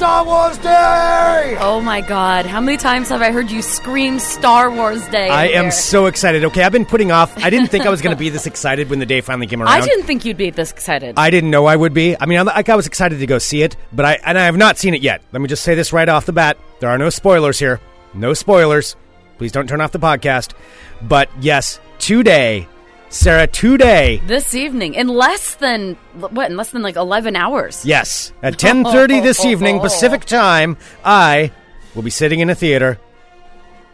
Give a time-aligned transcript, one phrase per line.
[0.00, 1.58] Star Wars Day!
[1.60, 5.28] Oh my god, how many times have I heard you scream Star Wars Day?
[5.28, 6.42] I am so excited.
[6.46, 7.36] Okay, I've been putting off.
[7.36, 9.60] I didn't think I was going to be this excited when the day finally came
[9.60, 9.68] around.
[9.68, 11.16] I didn't think you'd be this excited.
[11.18, 12.16] I didn't know I would be.
[12.18, 14.46] I mean, I'm, like I was excited to go see it, but I and I
[14.46, 15.20] have not seen it yet.
[15.32, 17.78] Let me just say this right off the bat: there are no spoilers here.
[18.14, 18.96] No spoilers.
[19.36, 20.54] Please don't turn off the podcast.
[21.02, 22.66] But yes, today,
[23.12, 26.48] Sarah, today, this evening, in less than what?
[26.48, 27.84] In less than like eleven hours.
[27.84, 31.50] yes, at 10:30 this evening Pacific time, I
[31.96, 33.00] will be sitting in a theater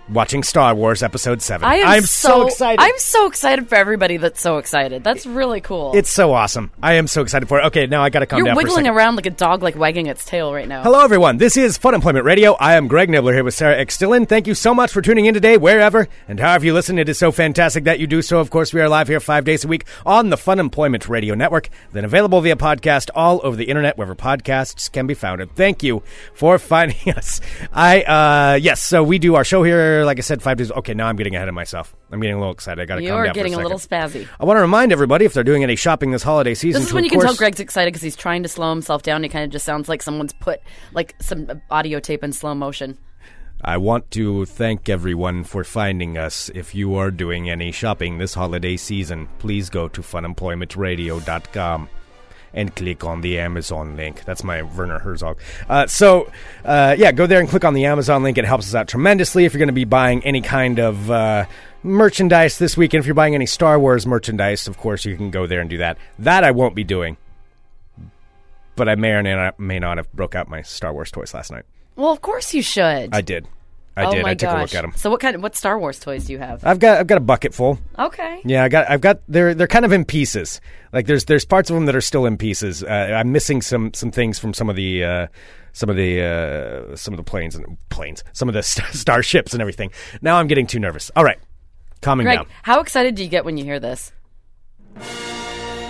[0.08, 1.68] watching Star Wars Episode Seven.
[1.68, 2.80] I am I'm so, excited.
[2.80, 5.02] I'm so excited for everybody that's so excited.
[5.02, 5.92] That's really cool.
[5.94, 6.70] It's so awesome.
[6.82, 7.66] I am so excited for it.
[7.66, 9.76] Okay, now I got to calm You're down a wiggling around like a dog, like
[9.76, 10.82] wagging its tail right now.
[10.82, 11.38] Hello, everyone.
[11.38, 12.54] This is Fun Employment Radio.
[12.54, 13.98] I am Greg Nibler here with Sarah X.
[13.98, 14.26] Dillon.
[14.26, 16.98] Thank you so much for tuning in today, wherever and however you listen.
[16.98, 18.38] It is so fantastic that you do so.
[18.38, 21.34] Of course, we are live here five days a week on the Fun Employment Radio
[21.34, 25.40] Network, then available via podcast all over the internet, wherever podcasts can be found.
[25.40, 26.02] And thank you
[26.34, 27.40] for finding us.
[27.72, 30.70] I, uh, yes, so we do our show here, like I said, five days.
[30.70, 31.94] Okay, now I'm getting ahead of myself.
[32.10, 32.80] I'm getting a little excited.
[32.80, 34.28] I got to calm down getting for a a, little spazzy.
[34.38, 36.82] I want to remind everybody if they're doing any shopping this holiday season.
[36.82, 39.22] This is when you can tell Greg's excited because he's trying to slow himself down.
[39.22, 40.60] He kind of just sounds like someone's put
[40.92, 42.98] like some audio tape in slow motion.
[43.62, 46.50] I want to thank everyone for finding us.
[46.54, 51.88] If you are doing any shopping this holiday season, please go to funemploymentradio.com
[52.56, 54.24] and click on the Amazon link.
[54.24, 55.38] That's my Werner Herzog.
[55.68, 56.30] Uh, so,
[56.64, 58.38] uh, yeah, go there and click on the Amazon link.
[58.38, 61.44] It helps us out tremendously if you're going to be buying any kind of uh,
[61.82, 63.00] merchandise this weekend.
[63.00, 65.76] If you're buying any Star Wars merchandise, of course, you can go there and do
[65.78, 65.98] that.
[66.18, 67.18] That I won't be doing.
[68.74, 71.32] But I may or may not, may not have broke out my Star Wars toys
[71.32, 71.64] last night.
[71.94, 73.14] Well, of course you should.
[73.14, 73.46] I did.
[73.96, 74.22] I oh did.
[74.22, 74.58] my I took gosh.
[74.58, 74.92] a look at them.
[74.96, 76.64] So what kind of what Star Wars toys do you have?
[76.66, 77.78] I've got I've got a bucket full.
[77.98, 78.42] okay.
[78.44, 80.60] Yeah, I got I've got they're they're kind of in pieces.
[80.92, 82.82] Like there's there's parts of them that are still in pieces.
[82.84, 85.26] Uh, I'm missing some some things from some of the uh,
[85.72, 86.22] some of the
[86.92, 89.90] uh, some of the planes and planes, some of the st- starships and everything.
[90.20, 91.10] Now I'm getting too nervous.
[91.16, 91.38] All right,
[92.02, 92.46] calming Greg, down.
[92.62, 94.12] how excited do you get when you hear this?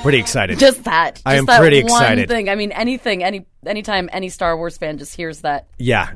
[0.03, 0.59] Pretty excited.
[0.61, 1.21] Just that.
[1.27, 2.29] I am that pretty one excited.
[2.29, 2.49] thing.
[2.49, 5.67] I mean, anything, any anytime any Star Wars fan just hears that.
[5.79, 6.13] yeah.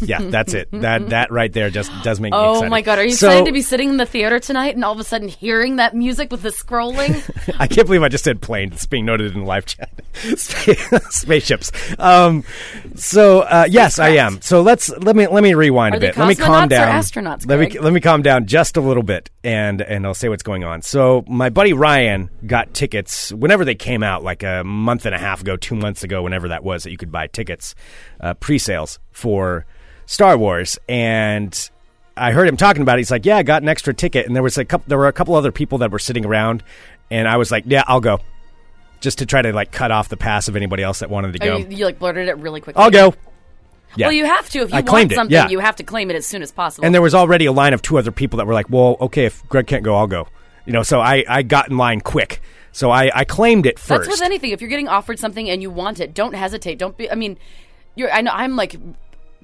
[0.00, 0.68] Yeah, that's it.
[0.72, 2.70] That that right there just does make me Oh excited.
[2.70, 4.92] my god, are you So- excited to be sitting in the theater tonight and all
[4.92, 7.14] of a sudden hearing that music with the scrolling?
[7.60, 8.72] I can't believe I just said plane.
[8.72, 9.90] It's being noted in the live chat.
[10.36, 11.70] Spa- Spaceships.
[11.98, 12.44] Um,
[12.94, 14.40] so uh, yes, I am.
[14.42, 16.16] So let's let me let me rewind Are a bit.
[16.16, 16.88] Let me calm down.
[17.00, 20.28] astronauts, let me let me calm down just a little bit, and and I'll say
[20.28, 20.82] what's going on.
[20.82, 25.18] So my buddy Ryan got tickets whenever they came out, like a month and a
[25.18, 27.74] half ago, two months ago, whenever that was, that you could buy tickets,
[28.20, 29.66] uh, pre-sales for
[30.10, 31.70] Star Wars, and
[32.16, 33.00] I heard him talking about it.
[33.00, 34.86] He's like, "Yeah, I got an extra ticket," and there was a couple.
[34.88, 36.62] There were a couple other people that were sitting around,
[37.10, 38.18] and I was like, "Yeah, I'll go,"
[39.00, 41.46] just to try to like cut off the pass of anybody else that wanted to
[41.46, 41.68] oh, Or go.
[41.68, 42.82] you, you like blurted it really quickly.
[42.82, 43.12] I'll go.
[43.96, 44.06] Yeah.
[44.06, 45.34] Well, you have to if you I want claimed it, something.
[45.34, 45.48] yeah.
[45.50, 46.86] You have to claim it as soon as possible.
[46.86, 49.26] and there was already a line of two other people that were like, "Well, okay,
[49.26, 50.26] if Greg can't go, I'll go."
[50.64, 52.40] You know, so I I got in line quick.
[52.72, 54.08] So I I claimed it first.
[54.08, 54.50] That's with anything.
[54.52, 56.78] If you're getting offered something and you want it, don't hesitate.
[56.78, 57.10] Don't be.
[57.10, 57.36] I mean,
[57.94, 58.10] you're.
[58.10, 58.76] I know I'm like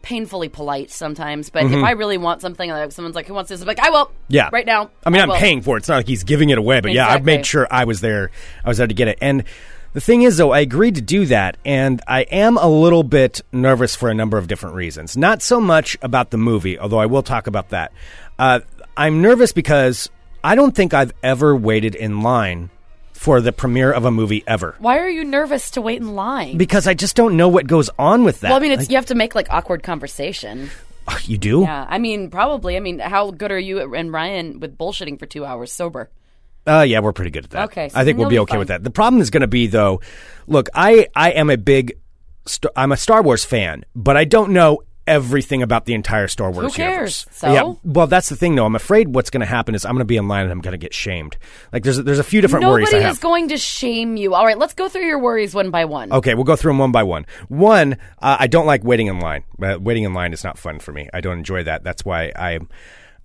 [0.04, 3.60] painfully polite sometimes, but if I really want something, like someone's like, "Who wants this?"
[3.62, 4.14] I'm like, "I will." Mm-hmm.
[4.28, 4.50] Yeah.
[4.52, 4.90] Right now.
[5.04, 5.36] I mean, I'm will.
[5.36, 5.80] paying for it.
[5.80, 7.36] It's not like he's giving it away, but yeah, I've Exactly.
[7.36, 8.30] made sure I was there.
[8.64, 9.18] I was there to get it.
[9.20, 9.44] And
[9.94, 13.40] the thing is, though, I agreed to do that, and I am a little bit
[13.52, 15.16] nervous for a number of different reasons.
[15.16, 17.92] Not so much about the movie, although I will talk about that.
[18.38, 18.60] Uh,
[18.96, 20.10] I'm nervous because
[20.42, 22.70] I don't think I've ever waited in line
[23.14, 24.74] for the premiere of a movie ever.
[24.80, 26.58] Why are you nervous to wait in line?
[26.58, 28.48] Because I just don't know what goes on with that.
[28.48, 30.68] well, I mean, it's you have to make like awkward conversation.
[31.08, 31.62] oh, you do?
[31.62, 32.76] Yeah, I mean, probably.
[32.76, 36.10] I mean, how good are you and Ryan with bullshitting for two hours sober?
[36.66, 37.64] Uh, yeah, we're pretty good at that.
[37.66, 38.58] Okay, so I think we'll be be okay fine.
[38.58, 38.82] with that.
[38.84, 40.00] The problem is going to be though.
[40.46, 41.96] Look, I I am a big,
[42.46, 46.50] st- I'm a Star Wars fan, but I don't know everything about the entire Star
[46.50, 46.88] Wars Who cares?
[46.88, 47.26] universe.
[47.32, 47.52] So?
[47.52, 48.64] yeah, well, that's the thing though.
[48.64, 50.60] I'm afraid what's going to happen is I'm going to be in line and I'm
[50.60, 51.36] going to get shamed.
[51.72, 54.34] Like there's there's a few different worries Nobody I is going to shame you.
[54.34, 56.12] All right, let's go through your worries one by one.
[56.12, 57.26] Okay, we'll go through them one by one.
[57.48, 59.44] One, uh, I don't like waiting in line.
[59.62, 61.08] Uh, waiting in line is not fun for me.
[61.12, 61.84] I don't enjoy that.
[61.84, 62.68] That's why I'm.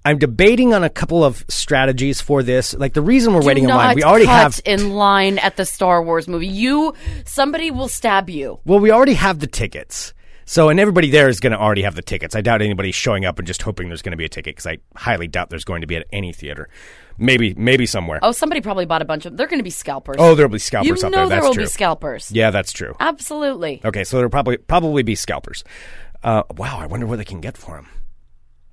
[0.06, 2.74] I'm debating on a couple of strategies for this.
[2.74, 4.62] Like the reason we're waiting in line, not we already cut have.
[4.64, 6.48] in line at the Star Wars movie.
[6.48, 6.94] You,
[7.26, 8.62] somebody will stab you.
[8.64, 10.14] Well, we already have the tickets.
[10.50, 12.36] So, and everybody there is going to already have the tickets.
[12.36, 14.66] I doubt anybody's showing up and just hoping there's going to be a ticket because
[14.66, 16.70] I highly doubt there's going to be at any theater.
[17.20, 18.18] Maybe, maybe somewhere.
[18.24, 19.38] Oh, somebody probably bought a bunch of.
[19.38, 20.16] They're going to be scalpers.
[20.18, 21.28] Oh, there'll be you scalpers out know there.
[21.28, 21.64] there That's will true.
[21.66, 22.32] be scalpers.
[22.32, 22.96] yeah, that's true.
[23.00, 23.80] Absolutely.
[23.86, 25.64] Okay, so there'll probably probably be scalpers.
[26.24, 27.88] Uh, wow, I wonder what they can get for them.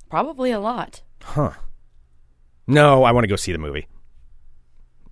[0.09, 1.03] Probably a lot.
[1.25, 1.53] Huh.
[2.67, 3.87] No, I want to go see the movie.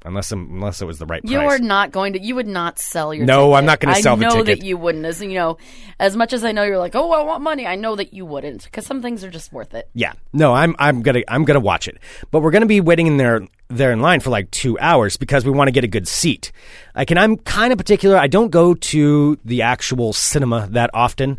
[0.07, 1.33] Unless unless it was the right price.
[1.33, 2.21] You are not going to.
[2.21, 3.25] You would not sell your.
[3.25, 3.59] No, ticket.
[3.59, 5.07] I'm not gonna sell I know that you wouldn't.
[5.07, 5.57] As you know,
[5.99, 7.67] as much as I know you're like, oh, I want money.
[7.67, 9.89] I know that you wouldn't because some things are just worth it.
[9.95, 10.13] Yeah.
[10.35, 11.97] No, I'm I'm gonna I'm gonna watch it.
[12.31, 15.47] But we're gonna be waiting in there there in line for like two hours because
[15.47, 16.53] we want to get a good seat.
[16.95, 18.19] Like and I'm kind of particular.
[18.19, 21.39] I don't go to the actual cinema that often.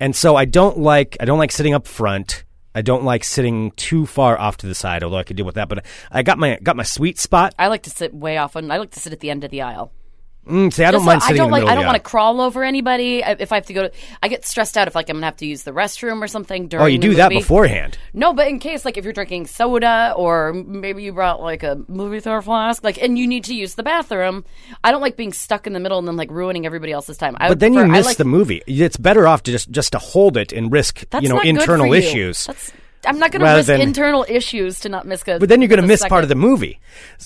[0.00, 2.44] And so I don't like I don't like sitting up front.
[2.76, 5.54] I don't like sitting too far off to the side, although I could deal with
[5.54, 5.70] that.
[5.70, 7.54] But I got my got my sweet spot.
[7.58, 9.50] I like to sit way off, and I like to sit at the end of
[9.50, 9.92] the aisle.
[10.48, 11.60] Mm, see, I don't Just mind sitting I don't in the like.
[11.62, 11.70] middle.
[11.72, 13.18] I don't want to crawl over anybody.
[13.18, 15.36] If I have to go to, I get stressed out if like I'm gonna have
[15.38, 16.84] to use the restroom or something during.
[16.84, 17.40] Oh, you the do that movie.
[17.42, 17.98] beforehand.
[18.14, 21.82] No, but in case like if you're drinking soda or maybe you brought like a
[21.88, 24.44] movie theater flask, like and you need to use the bathroom,
[24.84, 27.36] I don't like being stuck in the middle and then like ruining everybody else's time.
[27.40, 28.62] I But then you prefer- miss like- the movie.
[28.68, 31.94] It's better off to just just to hold it and risk you know internal you.
[31.94, 32.46] issues.
[32.46, 32.72] That's,
[33.06, 35.22] I'm not going to risk than- internal issues to not miss.
[35.26, 36.80] A, But then you're going to miss part of the movie.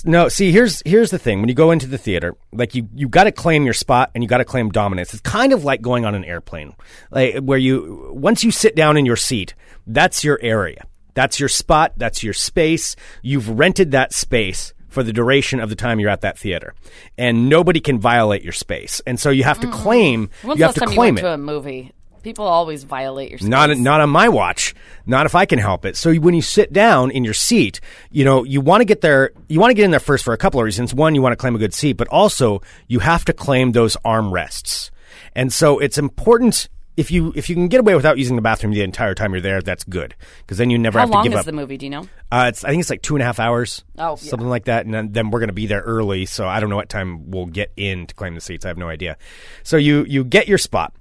[0.05, 1.41] No, see, here's here's the thing.
[1.41, 4.23] When you go into the theater, like you you got to claim your spot and
[4.23, 5.13] you got to claim dominance.
[5.13, 6.75] It's kind of like going on an airplane,
[7.11, 9.55] like where you once you sit down in your seat,
[9.87, 10.85] that's your area.
[11.15, 11.93] That's your spot.
[11.97, 12.97] That's your space.
[13.23, 16.75] You've rented that space for the duration of the time you're at that theater,
[17.17, 19.01] and nobody can violate your space.
[19.07, 20.29] And so you have to claim.
[20.29, 20.49] Mm.
[20.49, 21.21] When's you have to time you it.
[21.21, 21.93] to a movie?
[22.23, 23.49] People always violate your space.
[23.49, 24.75] Not not on my watch.
[25.07, 25.97] Not if I can help it.
[25.97, 27.81] So when you sit down in your seat,
[28.11, 29.33] you know you want to get there.
[29.49, 30.95] You want to get in there first for a couple of reasons.
[30.95, 33.97] One, you want to claim a good seat, but also you have to claim those
[34.05, 34.91] armrests.
[35.35, 38.73] And so it's important if you if you can get away without using the bathroom
[38.75, 39.63] the entire time you're there.
[39.63, 41.33] That's good because then you never How have to give up.
[41.33, 41.79] How long is the movie?
[41.79, 42.09] Do you know?
[42.31, 43.85] Uh, it's I think it's like two and a half hours.
[43.97, 44.17] Oh, yeah.
[44.17, 44.85] something like that.
[44.85, 47.31] And then, then we're going to be there early, so I don't know what time
[47.31, 48.65] we'll get in to claim the seats.
[48.65, 49.17] I have no idea.
[49.63, 50.93] So you you get your spot,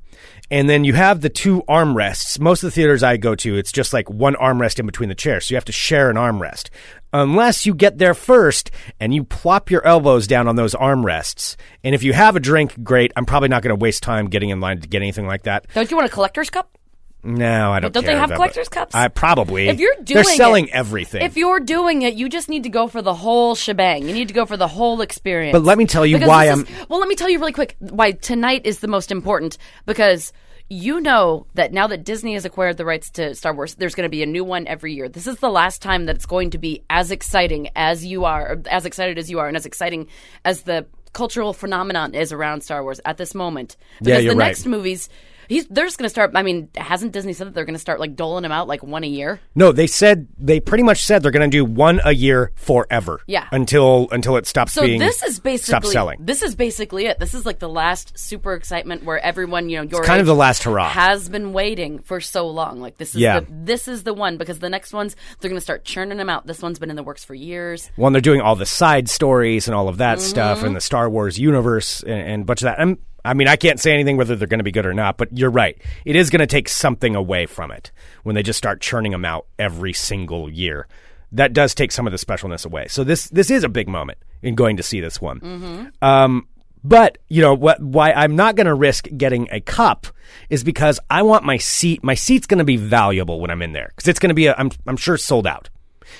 [0.51, 2.39] and then you have the two armrests.
[2.39, 5.15] Most of the theaters I go to, it's just like one armrest in between the
[5.15, 6.69] chairs, so you have to share an armrest.
[7.11, 8.69] Unless you get there first
[8.99, 11.55] and you plop your elbows down on those armrests.
[11.83, 13.11] And if you have a drink, great.
[13.15, 15.65] I'm probably not going to waste time getting in line to get anything like that.
[15.73, 16.77] Don't you want a collector's cup?
[17.21, 17.93] No, I don't.
[17.93, 18.95] Don't they have collector's cups?
[18.95, 19.67] I probably.
[19.67, 21.21] If you're doing they're selling it- everything.
[21.21, 24.07] If you're doing it, you just need to go for the whole shebang.
[24.07, 25.51] You need to go for the whole experience.
[25.53, 27.51] But let me tell you Because why I'm- is- well, let me tell you really
[27.51, 30.31] quick why tonight is the most important because
[30.69, 34.05] you know that now that Disney has acquired the rights to Star Wars, there's going
[34.05, 35.09] to be a new one every year.
[35.09, 38.59] This is the last time that it's going to be as exciting as you are,
[38.69, 40.07] as excited as you are, and as exciting
[40.45, 43.77] as the cultural phenomenon is around Star Wars at this moment.
[43.99, 44.47] Yeah, Because you're the right.
[44.49, 45.09] next movies.
[45.49, 46.31] He's, they're just going to start.
[46.35, 48.83] I mean, hasn't Disney said that they're going to start like doling them out like
[48.83, 49.41] one a year?
[49.55, 53.19] No, they said they pretty much said they're going to do one a year forever.
[53.27, 53.47] Yeah.
[53.51, 56.19] Until until it stops So being this is stops basically selling.
[56.23, 57.19] this is basically it.
[57.19, 60.35] This is like the last super excitement where everyone, you know, your kind of the
[60.35, 60.89] last hurrah.
[60.89, 62.79] has been waiting for so long.
[62.79, 63.39] Like this is Yeah.
[63.41, 66.29] the, this is the one because the next ones they're going to start churning them
[66.29, 66.45] out.
[66.45, 67.89] This one's been in the works for years.
[67.97, 70.67] Well, they're doing all the side stories and all of that stuff Mm-hmm.
[70.67, 72.79] and the Star Wars universe and, and a bunch of that.
[72.79, 75.17] I'm, I mean, I can't say anything whether they're going to be good or not,
[75.17, 75.77] but you're right.
[76.03, 77.91] It is going to take something away from it
[78.23, 80.87] when they just start churning them out every single year.
[81.31, 82.87] That does take some of the specialness away.
[82.87, 85.39] So this this is a big moment in going to see this one.
[85.41, 86.03] Mm-hmm.
[86.03, 86.47] Um,
[86.83, 87.79] but you know what?
[87.79, 90.07] Why I'm not going to risk getting a cup
[90.49, 92.03] is because I want my seat.
[92.03, 94.47] My seat's going to be valuable when I'm in there because it's going to be.
[94.47, 95.69] A, I'm I'm sure sold out.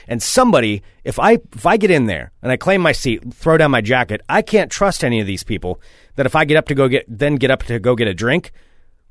[0.07, 3.57] And somebody, if I if I get in there and I claim my seat, throw
[3.57, 5.81] down my jacket, I can't trust any of these people
[6.19, 8.13] that if I get up to go get then get up to go get a
[8.13, 8.51] drink,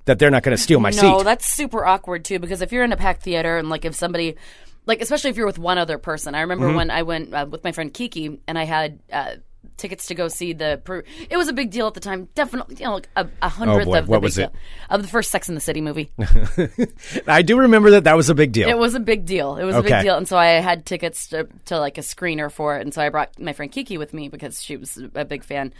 [0.04, 1.08] that they're not going to steal my no, seat.
[1.08, 3.94] No, that's super awkward too because if you're in a packed theater and like if
[3.94, 4.36] somebody
[4.84, 6.34] like especially if you're with one other person.
[6.34, 6.76] I remember Mm-hmm.
[6.76, 9.36] when I went uh, with my friend Kiki and I had uh,
[9.78, 10.80] tickets to go see the.
[10.84, 12.28] Per- it was a big deal at the time.
[12.34, 14.52] Definitely, you know, like a, a hundredth Oh, of the What big was deal
[14.90, 16.10] of the first Sex in the City movie.
[17.26, 18.68] I do remember that that was a big deal.
[18.68, 19.56] It was a big deal.
[19.56, 22.50] It was a big deal, and so I had tickets to, to like a screener
[22.50, 25.24] for it, and so I brought my friend Kiki with me because she was a
[25.24, 25.72] big fan.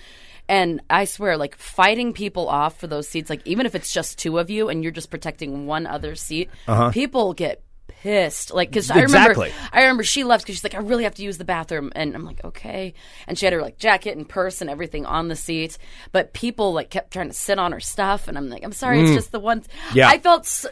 [0.48, 4.18] And I swear, like fighting people off for those seats, like even if it's just
[4.18, 6.90] two of you and you're just protecting one other seat, Uh-huh.
[6.90, 7.62] people get
[8.02, 8.52] pissed.
[8.52, 9.52] Like, because I remember, Exactly.
[9.72, 12.14] I remember she left because she's like, I really have to use the bathroom, and
[12.14, 12.94] I'm like, okay.
[13.26, 15.78] And she had her like jacket and purse and everything on the seat,
[16.12, 19.00] but people like kept trying to sit on her stuff, and I'm like, I'm sorry,
[19.02, 19.60] it's just the one.
[19.62, 19.94] Mm.
[19.94, 20.08] Yeah.
[20.08, 20.64] I felt,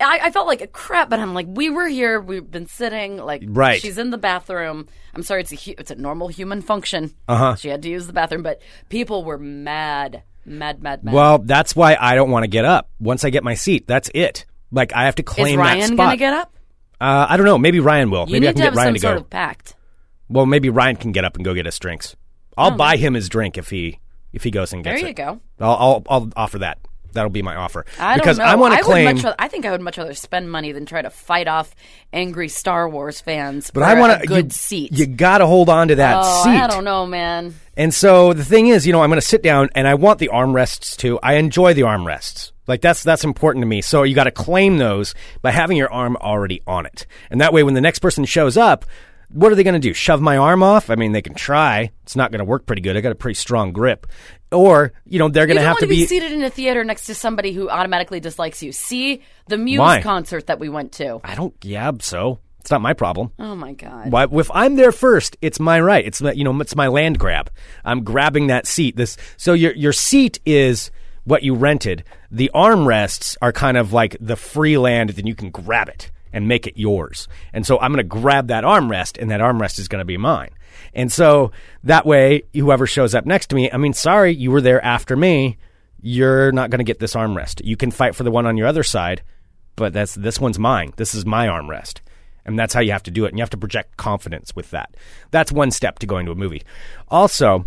[0.00, 3.16] I I felt like a crap, but I'm like, we were here, we've been sitting,
[3.18, 3.80] like, Right.
[3.80, 4.88] She's in the bathroom.
[5.14, 7.14] I'm sorry, it's a hu- it's a normal human function.
[7.28, 7.54] Uh huh.
[7.56, 11.14] She had to use the bathroom, but people were mad, mad, mad, mad.
[11.14, 12.90] Well, that's why I don't want to get up.
[12.98, 14.44] Once I get my seat, that's it.
[14.72, 15.96] Like I have to claim is that Ryan spot.
[15.96, 16.53] gonna get up?
[17.04, 17.58] Uh, I don't know.
[17.58, 18.26] Maybe Ryan will.
[18.26, 19.08] You maybe I need can to have get Ryan some to go.
[19.08, 19.74] sort of pact.
[20.28, 22.16] Well, maybe Ryan can get up and go get his drinks.
[22.56, 24.00] I'll buy him his drink if he
[24.32, 25.00] if he goes and gets.
[25.00, 25.26] There gets you it.
[25.26, 25.40] go.
[25.60, 26.78] I'll, I'll I'll offer that.
[27.12, 27.84] That'll be my offer.
[27.98, 28.52] I because don't know.
[28.52, 29.06] I want to claim.
[29.06, 31.46] Would much rather, I think I would much rather spend money than try to fight
[31.46, 31.74] off
[32.12, 33.70] angry Star Wars fans.
[33.70, 34.92] but for I want a good you, seat.
[34.92, 36.50] You got to hold on to that oh, seat.
[36.50, 37.54] I don't know, man.
[37.76, 40.18] And so the thing is, you know, I'm going to sit down and I want
[40.18, 41.18] the armrests too.
[41.22, 42.52] I enjoy the armrests.
[42.66, 43.82] Like that's that's important to me.
[43.82, 47.06] So you got to claim those by having your arm already on it.
[47.30, 48.86] And that way when the next person shows up,
[49.28, 49.92] what are they going to do?
[49.92, 50.90] Shove my arm off?
[50.90, 51.90] I mean, they can try.
[52.04, 52.96] It's not going to work pretty good.
[52.96, 54.06] I got a pretty strong grip.
[54.52, 57.14] Or, you know, they're going to have to be seated in a theater next to
[57.14, 58.70] somebody who automatically dislikes you.
[58.70, 60.02] See the Muse Why?
[60.02, 61.20] concert that we went to.
[61.24, 63.30] I don't yeah, so it's not my problem.
[63.38, 64.10] Oh my god.
[64.10, 66.02] Why, if I'm there first, it's my right.
[66.02, 67.50] It's my- you know, it's my land grab.
[67.84, 68.96] I'm grabbing that seat.
[68.96, 70.90] This so your your seat is
[71.24, 72.04] what you rented.
[72.30, 76.48] The armrests are kind of like the free land, then you can grab it and
[76.48, 77.28] make it yours.
[77.52, 80.16] And so I'm going to grab that armrest, and that armrest is going to be
[80.16, 80.50] mine.
[80.94, 81.52] And so
[81.82, 85.16] that way, whoever shows up next to me, I mean, sorry, you were there after
[85.16, 85.58] me.
[86.00, 87.60] You're not going to get this armrest.
[87.62, 89.22] You can fight for the one on your other side,
[89.76, 90.92] but that's this one's mine.
[90.96, 92.00] This is my armrest.
[92.46, 93.28] And that's how you have to do it.
[93.28, 94.96] And you have to project confidence with that.
[95.30, 96.62] That's one step to going to a movie.
[97.08, 97.64] Also,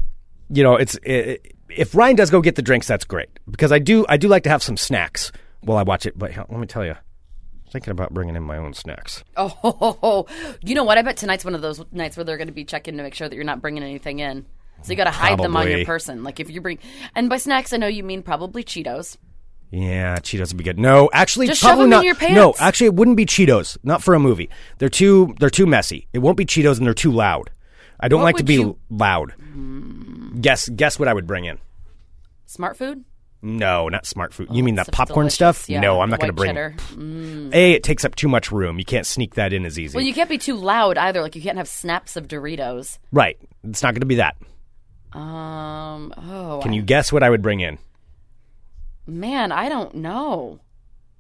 [0.49, 3.79] you know, it's it, if Ryan does go get the drinks, that's great because I
[3.79, 5.31] do I do like to have some snacks
[5.61, 6.17] while I watch it.
[6.17, 9.23] But let me tell you, I'm thinking about bringing in my own snacks.
[9.35, 10.27] Oh, ho, ho, ho.
[10.61, 10.97] you know what?
[10.97, 13.13] I bet tonight's one of those nights where they're going to be checking to make
[13.13, 14.45] sure that you're not bringing anything in.
[14.83, 16.23] So you got to hide them on your person.
[16.23, 16.79] Like if you bring,
[17.15, 19.17] and by snacks, I know you mean probably Cheetos.
[19.69, 20.79] Yeah, Cheetos would be good.
[20.79, 22.05] No, actually, Just shove probably them in not.
[22.05, 22.35] your pants.
[22.35, 23.77] No, actually, it wouldn't be Cheetos.
[23.83, 24.49] Not for a movie.
[24.77, 26.07] They're too they're too messy.
[26.13, 27.49] It won't be Cheetos, and they're too loud.
[27.99, 29.33] I don't What like to would be you- loud.
[30.39, 31.57] Guess guess what I would bring in.
[32.45, 33.03] Smart food.
[33.41, 34.47] No, not smart food.
[34.51, 35.35] you mean that popcorn delicious.
[35.35, 35.69] stuff?
[35.69, 37.49] Yeah, no, I'm the not going to white bring.
[37.51, 37.55] cheddar.
[37.55, 38.79] A, it takes up too much room.
[38.79, 39.95] You can't sneak that in as easy.
[39.95, 41.21] Well, you can't be too loud either.
[41.21, 42.97] Like you can't have snaps of Doritos.
[43.11, 43.37] right.
[43.63, 44.37] It's not going to be that.
[45.13, 46.13] Um.
[46.17, 46.59] Oh.
[46.63, 47.77] Can you guess what I would bring in?
[49.07, 50.59] Man, I don't know.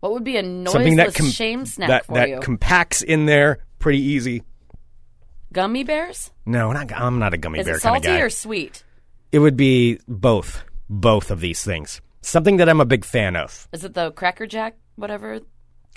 [0.01, 2.39] What would be a noiseless Something that com- shame snack that for that you?
[2.39, 4.43] compacts in there pretty easy.
[5.53, 6.31] Gummy bears?
[6.45, 8.23] No, not, I'm not a gummy Is bear it kind of salty guy.
[8.23, 8.83] or sweet?
[9.31, 11.99] it would be both, both of these things.
[12.21, 13.67] Something that I'm a big fan of.
[13.73, 14.75] Is it the Cracker Jack?
[14.95, 15.39] Whatever.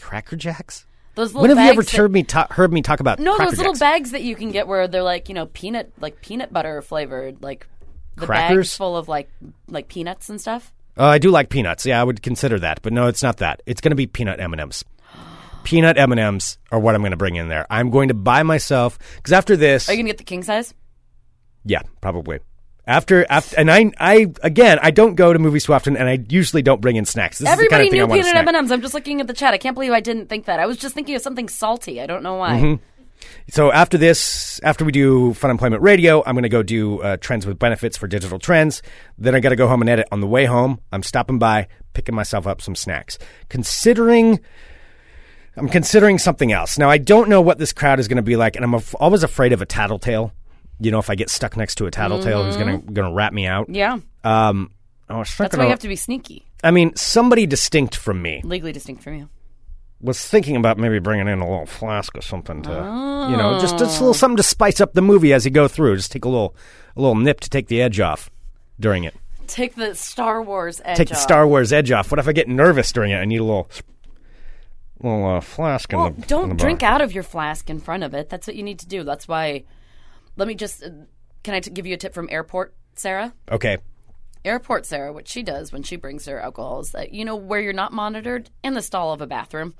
[0.00, 0.86] Cracker Jacks.
[1.16, 3.34] Those little When have you ever that- heard me ta- heard me talk about No,
[3.36, 3.80] Cracker those little Jacks?
[3.80, 7.42] bags that you can get where they're like you know peanut like peanut butter flavored
[7.42, 7.66] like
[8.14, 8.76] the bags Crackers?
[8.76, 9.28] full of like
[9.68, 10.72] like peanuts and stuff.
[10.98, 11.86] Uh, I do like peanuts.
[11.86, 13.62] Yeah, I would consider that, but no, it's not that.
[13.66, 14.84] It's going to be peanut M and M's.
[15.62, 17.66] Peanut M and M's are what I'm going to bring in there.
[17.70, 20.74] I'm going to buy myself because after this, Are you gonna get the king size?
[21.64, 22.40] yeah, probably.
[22.86, 26.18] After, after, and I, I again, I don't go to movies too often, and I
[26.28, 27.38] usually don't bring in snacks.
[27.38, 28.42] This Everybody is the kind of thing knew I want to peanut snack.
[28.42, 28.72] M and M's.
[28.72, 29.54] I'm just looking at the chat.
[29.54, 30.58] I can't believe I didn't think that.
[30.58, 32.00] I was just thinking of something salty.
[32.00, 32.80] I don't know why.
[33.20, 33.52] Mm-hmm.
[33.52, 37.16] So after this, after we do Fun Employment Radio, I'm going to go do uh,
[37.18, 38.82] Trends with Benefits for Digital Trends.
[39.18, 40.08] Then I got to go home and edit.
[40.12, 43.18] On the way home, I'm stopping by, picking myself up some snacks.
[43.48, 44.40] Considering,
[45.56, 46.78] I'm considering something else.
[46.78, 48.94] Now I don't know what this crowd is going to be like, and I'm af-
[48.98, 50.32] always afraid of a tattletale.
[50.78, 53.14] You know, if I get stuck next to a tattletale who's going to going to
[53.14, 53.68] rat me out.
[53.68, 54.70] Yeah, Um,
[55.10, 58.72] was that's why you have to be sneaky, I mean, somebody distinct from me legally
[58.72, 59.28] distinct from you.
[60.00, 63.78] Was thinking about maybe bringing in a little flask or something to, you know, just
[63.78, 65.96] just a little something to spice up the movie as you go through.
[65.96, 66.54] Just take a little
[66.96, 68.30] a little nip to take the edge off
[68.78, 69.14] during it.
[69.46, 71.20] Take the Star Wars edge Take the off.
[71.20, 72.10] Star Wars edge off.
[72.10, 73.16] What if I get nervous during it?
[73.16, 73.68] I need a little
[75.02, 76.26] little uh, flask in Well, the.
[76.26, 76.90] don't the drink bar.
[76.92, 78.28] out of your flask in front of it.
[78.28, 79.02] That's what you need to do.
[79.04, 79.64] That's why.
[80.36, 80.82] Let me just.
[80.82, 80.90] Uh,
[81.42, 83.32] can I t- give you a tip from Airport Sarah?
[83.50, 83.78] Okay.
[84.44, 87.60] Airport Sarah, what she does when she brings her alcohol is that you know where
[87.60, 89.74] you're not monitored in the stall of a bathroom,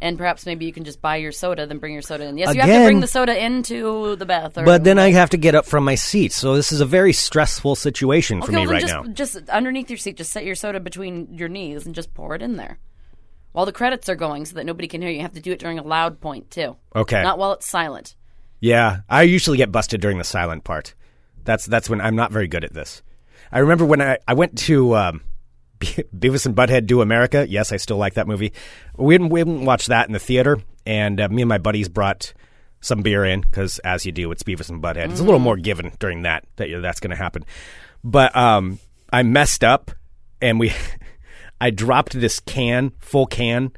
[0.00, 2.38] and perhaps maybe you can just buy your soda, then bring your soda in.
[2.38, 4.64] Yes, you have to Again- bring the soda into the bathroom.
[4.64, 7.12] But then I have to get up from my seat, so this is a very
[7.12, 9.02] stressful situation for okay, me well, right then now.
[9.12, 12.34] just, just underneath your seat, just set your soda between your knees and just pour
[12.36, 12.78] it in there.
[13.52, 15.50] While the credits are going, so that nobody can hear you, you have to do
[15.50, 16.76] it during a loud point too.
[16.94, 17.22] Okay.
[17.22, 18.14] Not while it's silent.
[18.60, 20.94] Yeah, I usually get busted during the silent part.
[21.44, 23.02] That's that's when I'm not very good at this.
[23.52, 25.20] I remember when I, I went to um,
[25.80, 27.46] Beavis and Butthead Do America.
[27.48, 28.52] Yes, I still like that movie.
[28.96, 31.88] We didn't, we didn't watch that in the theater, and uh, me and my buddies
[31.88, 32.32] brought
[32.80, 35.10] some beer in because, as you do, it's Beavis and Butthead.
[35.10, 37.44] It's a little more given during that that you that's going to happen.
[38.04, 38.78] But um,
[39.12, 39.90] I messed up,
[40.40, 40.72] and we,
[41.60, 43.72] I dropped this can, full can,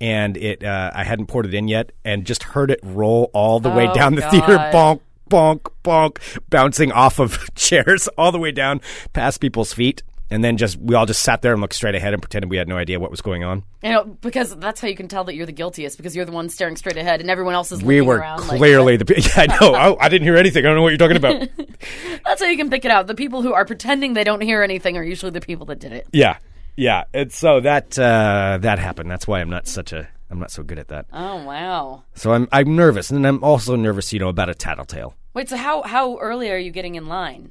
[0.00, 3.60] and it uh, I hadn't poured it in yet, and just heard it roll all
[3.60, 4.74] the way Oh, down the theater, God.
[4.74, 5.00] bonk,
[5.32, 6.18] bonk, bonk,
[6.50, 8.80] bouncing off of chairs all the way down
[9.14, 10.02] past people's feet.
[10.30, 12.56] And then just we all just sat there and looked straight ahead and pretended we
[12.56, 13.64] had no idea what was going on.
[13.82, 16.32] You know, because that's how you can tell that you're the guiltiest because you're the
[16.32, 18.48] one staring straight ahead and everyone else is We looking were around.
[18.48, 19.04] like, clearly the.
[19.04, 19.74] pe- Yeah, I know.
[19.74, 20.64] I, I didn't hear anything.
[20.64, 21.48] I don't know what you're talking about.
[22.24, 23.08] that's how you can pick it out.
[23.08, 25.92] The people who are pretending they don't hear anything are usually the people that did
[25.92, 26.06] it.
[26.14, 26.38] yeah,
[26.76, 27.04] yeah.
[27.12, 29.10] And so that uh, that happened.
[29.10, 30.08] That's why I'm not such a.
[30.30, 31.04] I'm not so good at that.
[31.12, 32.04] Oh wow!
[32.14, 35.14] So I'm I'm nervous, and I'm also nervous, you know, about a tattletale.
[35.34, 37.50] Wait, so how how early are you getting in line?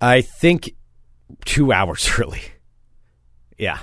[0.00, 0.74] I think
[1.44, 2.42] two hours early.
[3.58, 3.78] Yeah,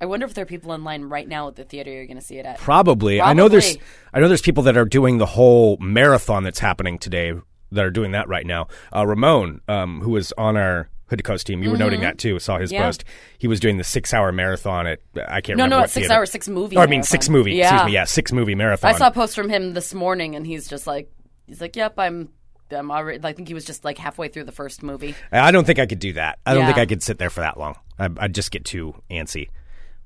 [0.00, 2.18] I wonder if there are people in line right now at the theater you're going
[2.18, 2.58] to see it at.
[2.58, 3.20] probably.
[3.20, 3.76] I know there's
[4.14, 7.32] I know there's people that are doing the whole marathon that's happening today
[7.72, 8.68] that are doing that right now.
[8.94, 12.16] Uh, Ramon, um, who was on our Hood to Coast team, you were noting that
[12.18, 12.38] too.
[12.38, 12.80] Saw his Mm-hmm.
[12.80, 12.86] Yeah.
[12.86, 13.04] post.
[13.38, 16.06] He was doing the six hour marathon at I can't No, remember no, it's six
[16.06, 16.18] theater.
[16.20, 16.76] hours, six movie.
[16.76, 17.54] Oh, I mean six movie.
[17.54, 17.64] Yeah.
[17.74, 17.92] Excuse me.
[17.92, 18.94] Yeah, six movie marathon.
[18.94, 21.10] I saw a post from him this morning, and he's just like,
[21.46, 22.28] he's like, "Yep, I'm,
[22.72, 25.14] I'm already." I think he was just like halfway through the first movie.
[25.32, 26.38] I don't think I could do that.
[26.46, 26.66] I don't Yeah.
[26.68, 27.76] think I could sit there for that long.
[27.98, 29.48] I, I'd just get too antsy.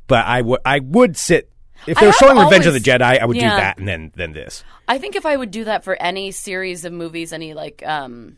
[0.07, 1.51] But I would I would sit
[1.87, 3.19] if they were showing have Revenge of the Jedi.
[3.21, 3.51] I would Yeah.
[3.51, 4.65] do that and then then this.
[4.89, 8.37] I think if I would do that for any series of movies, any like, um,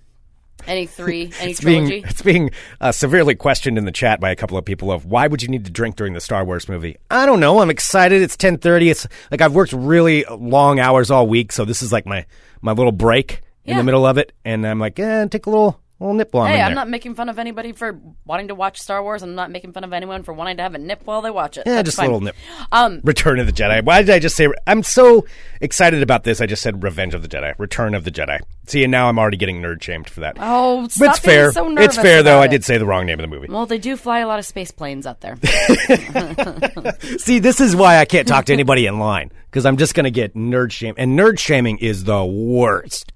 [0.67, 2.51] any three, any It's being trilogy, it's being
[2.81, 5.49] uh, severely questioned in the chat by a couple of people of why would you
[5.49, 6.97] need to drink during the Star Wars movie?
[7.11, 7.59] I don't know.
[7.61, 8.23] I'm excited.
[8.23, 8.91] It's 10:30.
[8.91, 12.25] It's like I've worked really long hours all week, so this is like my
[12.63, 13.79] my little break in Yeah.
[13.79, 16.51] the middle of it, and I'm like, eh, take a little little nip while I'm
[16.53, 16.75] Hey, I'm there.
[16.75, 19.23] not making fun of anybody for wanting to watch Star Wars.
[19.23, 21.57] I'm not making fun of anyone for wanting to have a nip while they watch
[21.57, 21.63] it.
[21.67, 22.07] Yeah, That's just fine.
[22.07, 22.37] a little nip.
[22.73, 23.83] Um, Return of the Jedi.
[23.83, 24.49] Why did I just say?
[24.67, 25.25] I'm so
[25.63, 26.41] excited about this.
[26.43, 27.55] I just said Revenge of the Jedi.
[27.59, 28.41] Return of the Jedi.
[28.67, 30.37] See, and now I'm already getting nerd shamed for that.
[30.41, 31.53] oh, stop it's fair.
[31.53, 32.39] so nervous it's fair though.
[32.39, 33.47] about I did say the wrong name of the movie.
[33.49, 35.37] Well, they do fly a lot of space planes out there.
[37.19, 40.05] See, this is why I can't talk to anybody in line because I'm just going
[40.05, 43.13] to get nerd shamed, and nerd shaming is the worst.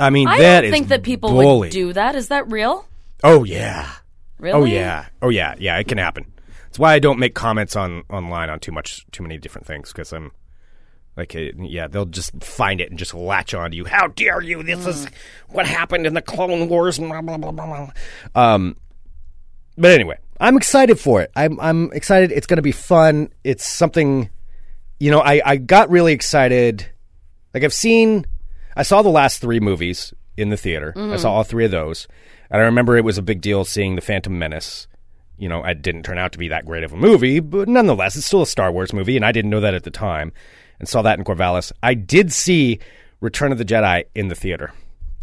[0.00, 1.58] I mean, I that don't think that people bully.
[1.58, 2.14] would do that.
[2.16, 2.88] Is that real?
[3.22, 3.90] Oh yeah.
[4.38, 4.58] Really?
[4.58, 5.06] Oh yeah.
[5.22, 5.54] Oh yeah.
[5.58, 6.26] Yeah, it can happen.
[6.64, 9.92] That's why I don't make comments on online on too much, too many different things
[9.92, 10.32] because I'm
[11.16, 13.84] like, uh, yeah, they'll just find it and just latch on to you.
[13.84, 14.62] How dare you?
[14.62, 15.06] This is
[15.48, 16.98] what happened in the Clone Wars.
[16.98, 17.90] Blah, blah, blah, blah, blah.
[18.34, 18.76] Um,
[19.76, 21.30] but anyway, I'm excited for it.
[21.36, 22.32] I'm I'm excited.
[22.32, 23.30] It's going to be fun.
[23.44, 24.30] It's something,
[24.98, 25.20] you know.
[25.20, 26.86] I I got really excited.
[27.52, 28.24] Like I've seen,
[28.80, 30.94] I saw the last three movies in the theater.
[30.96, 32.08] I saw all three of those,
[32.50, 34.86] and I remember it was a big deal seeing the Phantom Menace.
[35.36, 38.16] You know, it didn't turn out to be that great of a movie, but nonetheless,
[38.16, 40.32] it's still a Star Wars movie, and I didn't know that at the time,
[40.78, 41.72] and saw that in Corvallis.
[41.82, 42.78] I did see
[43.20, 44.72] Return of the Jedi in the theater.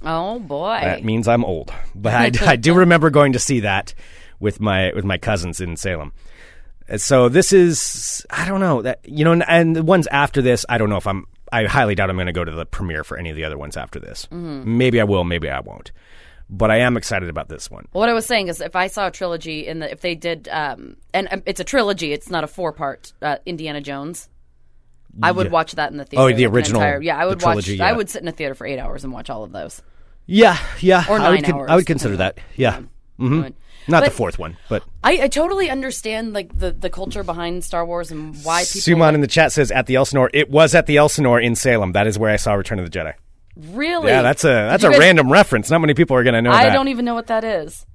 [0.03, 0.79] Oh boy.
[0.83, 3.95] That means I'm old, but I, I do remember going to see that
[4.39, 6.13] with my with my cousins in Salem.
[6.87, 10.43] Uh, So this is I don't know that you know, and, and the ones after
[10.43, 11.25] this, I don't know if I'm.
[11.51, 13.57] I highly doubt I'm going to go to the premiere for any of the other
[13.57, 14.27] ones after this.
[14.31, 15.91] Maybe I will, maybe I won't.
[16.49, 17.87] But I am excited about this one.
[17.91, 20.47] What I was saying is, if I saw a trilogy in the, if they did,
[20.49, 24.29] um, and um, it's a trilogy, it's not a four part uh, Indiana Jones.
[25.21, 25.51] I would Yeah.
[25.51, 26.23] watch that in the theater.
[26.23, 27.79] Oh, the original- entire- yeah, I would trilogy, watch.
[27.79, 27.87] yeah.
[27.87, 29.81] I would sit in a theater for eight hours and watch all of those.
[30.25, 31.03] Yeah, yeah.
[31.09, 32.37] Or I would, nine hours, I would consider that.
[32.55, 32.81] Yeah.
[33.17, 33.55] hmm Would.
[33.87, 37.85] Not the fourth one, but I, I totally understand like the, the culture behind Star
[37.85, 40.29] Wars and why people Suman in the chat says at the Elsinore.
[40.33, 41.93] It was at the Elsinore in Salem.
[41.93, 43.13] That is where I saw Return of the Jedi.
[43.55, 44.09] really.
[44.09, 45.69] Yeah, that's a that's a guys- random reference.
[45.69, 46.73] Not many people are going to know I that.
[46.73, 47.85] don't even know what that is.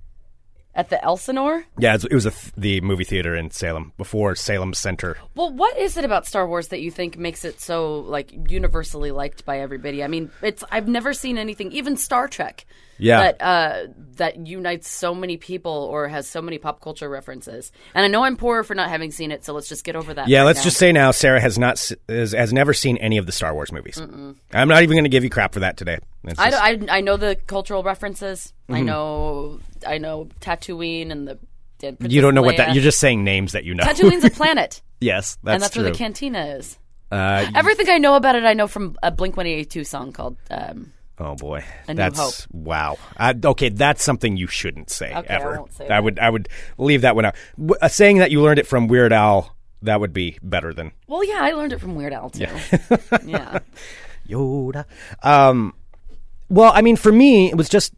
[0.74, 1.66] At the Elsinore.
[1.78, 5.18] Yeah, it was a th- the movie theater in Salem before Salem Center.
[5.34, 9.10] Well, what is it about Star Wars that you think makes it so like universally
[9.10, 10.02] liked by everybody?
[10.02, 12.64] I mean, it's I've never seen anything, even Star Trek,
[12.96, 13.18] Yeah.
[13.32, 17.70] that uh, that unites so many people or has so many pop culture references.
[17.94, 20.14] And I know I'm poor for not having seen it, so let's just get over
[20.14, 20.26] that.
[20.28, 20.64] Yeah, right let's now.
[20.64, 23.72] just say now Sarah has not has, has never seen any of the Star Wars
[23.72, 23.98] movies.
[24.00, 25.98] I'm not even going to give you crap for that today.
[26.24, 28.54] It's I, just- I I know the cultural references.
[28.70, 28.86] I Mm-hmm.
[28.86, 31.38] know I know Tatooine and the.
[31.82, 32.74] and Princess you don't know what that.
[32.74, 33.84] You're just saying names that you know.
[33.84, 35.82] Tatooine's a planet, yes, that's and that's true.
[35.84, 36.78] where the cantina is.
[37.10, 40.12] uh, Everything I know about it, I know from a Blink One Eighty Two song
[40.12, 40.36] called.
[40.50, 42.96] Um, oh boy, A that's wow.
[43.16, 45.56] I, okay, that's something you shouldn't say Okay, I ever.
[45.58, 46.04] won't say I that.
[46.04, 47.34] would I would leave that one out.
[47.58, 50.92] W- uh, saying that you learned it from Weird Al that would be better than
[51.08, 52.46] well, yeah, I learned it from Weird Al too.
[53.26, 53.58] yeah.
[54.28, 54.84] Yoda.
[55.22, 55.74] Um,
[56.48, 57.92] well, I mean, for me, it was just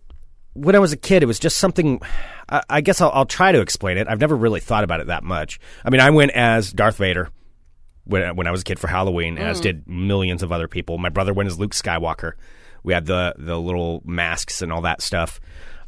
[0.54, 1.22] when I was a kid.
[1.22, 2.00] It was just something.
[2.48, 4.08] I, I guess I'll, I'll try to explain it.
[4.08, 5.60] I've never really thought about it that much.
[5.84, 7.30] I mean, I went as Darth Vader
[8.04, 10.98] when when I was a kid for Halloween, as did millions of other people.
[10.98, 12.32] My brother went as Luke Skywalker.
[12.82, 15.40] We had the the little masks and all that stuff.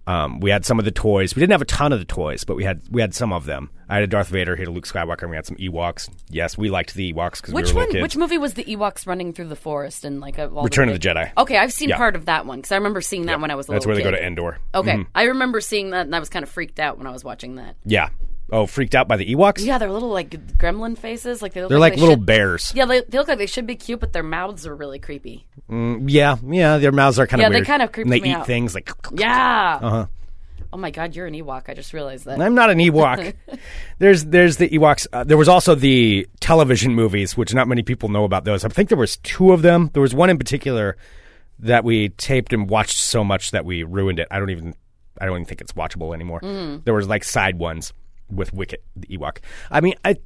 [0.06, 1.34] Um, we had some of the toys.
[1.34, 3.46] We didn't have a ton of the toys, but we had we had some of
[3.46, 3.70] them.
[3.88, 6.08] I had a Darth Vader, had a Luke Skywalker, and we had some Ewoks.
[6.28, 7.92] Yes, we liked the Ewoks because we Which were one?
[7.92, 8.02] kids.
[8.02, 11.08] Which movie was the Ewoks running through the forest and like a, Return of the
[11.08, 11.30] Jedi.
[11.38, 11.96] Okay, I've seen Yeah.
[11.96, 13.94] part of that one because I remember seeing that when I was a That's where
[13.94, 14.58] little they go to Endor.
[14.74, 15.06] Okay, Mhm.
[15.14, 17.54] I remember seeing that and I was kind of freaked out when I was watching
[17.56, 17.76] that.
[17.84, 18.08] Yeah.
[18.52, 19.64] Oh, freaked out by the Ewoks?
[19.64, 21.42] Yeah, they're little like gremlin faces.
[21.42, 22.72] Like they look They're like, like they little should- bears.
[22.76, 25.46] Yeah, they, they look like they should be cute, but their mouths are really creepy.
[25.68, 26.78] Yeah, yeah.
[26.78, 28.46] Their mouths are kind of Yeah, they kinda creep And they eat out.
[28.46, 28.90] things like.
[29.12, 29.78] Yeah.
[29.82, 30.06] Uh-huh.
[30.72, 31.68] Oh my god, you're an Ewok.
[31.68, 32.40] I just realized that.
[32.40, 33.34] I'm not an Ewok.
[33.98, 35.06] there's there's the Ewoks.
[35.12, 38.64] Uh, there was also the television movies, which not many people know about those.
[38.64, 39.90] I think there was two of them.
[39.92, 40.96] There was one in particular
[41.60, 44.28] that we taped and watched so much that we ruined it.
[44.30, 44.74] I don't even
[45.20, 46.40] I don't even think it's watchable anymore.
[46.40, 46.84] Mm.
[46.84, 47.92] There was like side ones
[48.30, 49.38] with Wicket the Ewok.
[49.70, 50.16] I mean, I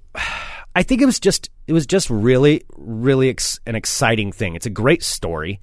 [0.75, 4.55] I think it was just it was just really really ex- an exciting thing.
[4.55, 5.61] It's a great story.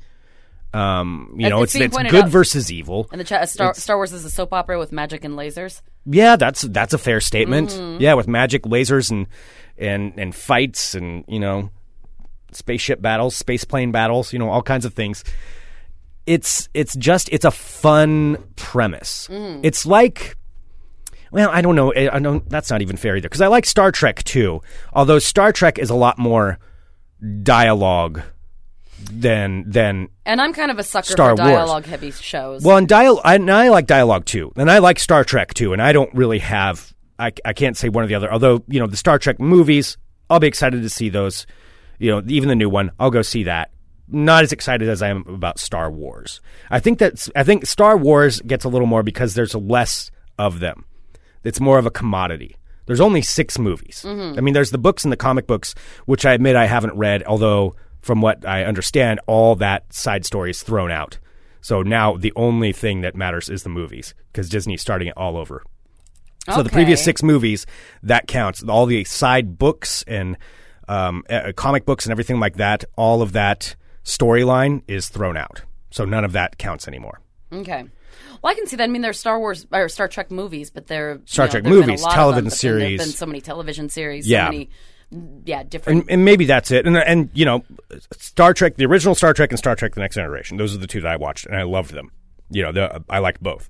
[0.73, 3.08] Um, you As know, it's it's pointed good out- versus evil.
[3.12, 5.82] and the chat, Star, Star Wars is a soap opera with magic and lasers.
[6.06, 7.69] Yeah, that's that's a fair statement.
[7.69, 8.01] Mm-hmm.
[8.01, 9.27] Yeah, with magic, lasers, and
[9.77, 11.71] and and fights, and you know,
[12.51, 15.23] spaceship battles, space plane battles, you know, all kinds of things.
[16.25, 19.27] It's it's just it's a fun premise.
[19.32, 19.62] Mm-hmm.
[19.63, 20.36] It's like.
[21.32, 21.93] Well, I don't know.
[21.93, 22.47] I I don't.
[22.49, 24.62] That's not even fair either because I like Star Trek too.
[24.93, 26.58] Although Star Trek is a lot more
[27.43, 28.21] dialogue
[29.12, 31.54] than than And I'm kind of a sucker Star for Wars.
[31.56, 32.64] dialogue heavy shows.
[32.64, 35.74] well, and dial, I, and I like dialogue too, and I like Star Trek too,
[35.74, 38.32] and I don't really have, I, I can't say one or the other.
[38.32, 39.98] Although you know the Star Trek movies,
[40.30, 41.46] I'll be excited to see those.
[42.00, 43.72] You know, even the new one, I'll go see that.
[44.10, 46.42] Not as excited as I am about Star Wars.
[46.70, 50.60] I think that's, I think Star Wars gets a little more because there's less of
[50.60, 50.86] them.
[51.44, 52.56] It's more of a commodity.
[52.86, 54.04] There's only six movies.
[54.06, 54.38] Mm-hmm.
[54.38, 57.24] I mean, there's the books and the comic books, which I admit I haven't read,
[57.24, 61.20] although from what I understand, all that side story is thrown out.
[61.62, 65.38] So now the only thing that matters is the movies because Disney's starting it all
[65.38, 65.64] over.
[66.54, 67.66] So the previous six movies
[68.04, 68.64] that counts.
[68.64, 70.38] All the side books and
[70.88, 72.86] um, uh, comic books and everything like that.
[72.96, 75.64] All of that storyline is thrown out.
[75.92, 77.20] So none of that counts anymore.
[77.52, 77.84] Okay.
[78.42, 78.84] Well, I can see that.
[78.84, 81.64] I mean, there's Star Wars or Star Trek movies, but they're Star you know, Trek
[81.64, 83.00] there've been a movies, television them, series.
[83.00, 84.28] There's been so many television series.
[84.28, 84.46] Yeah.
[84.48, 84.70] So many,
[85.46, 86.02] yeah, different.
[86.02, 86.86] and, and maybe that's it.
[86.86, 87.63] And and you know,
[88.17, 90.58] Star Trek, the original Star Trek, and Star Trek: The Next Generation.
[90.58, 92.12] Those are the two that I watched, and I loved them.
[92.50, 93.70] You know, the, I liked both.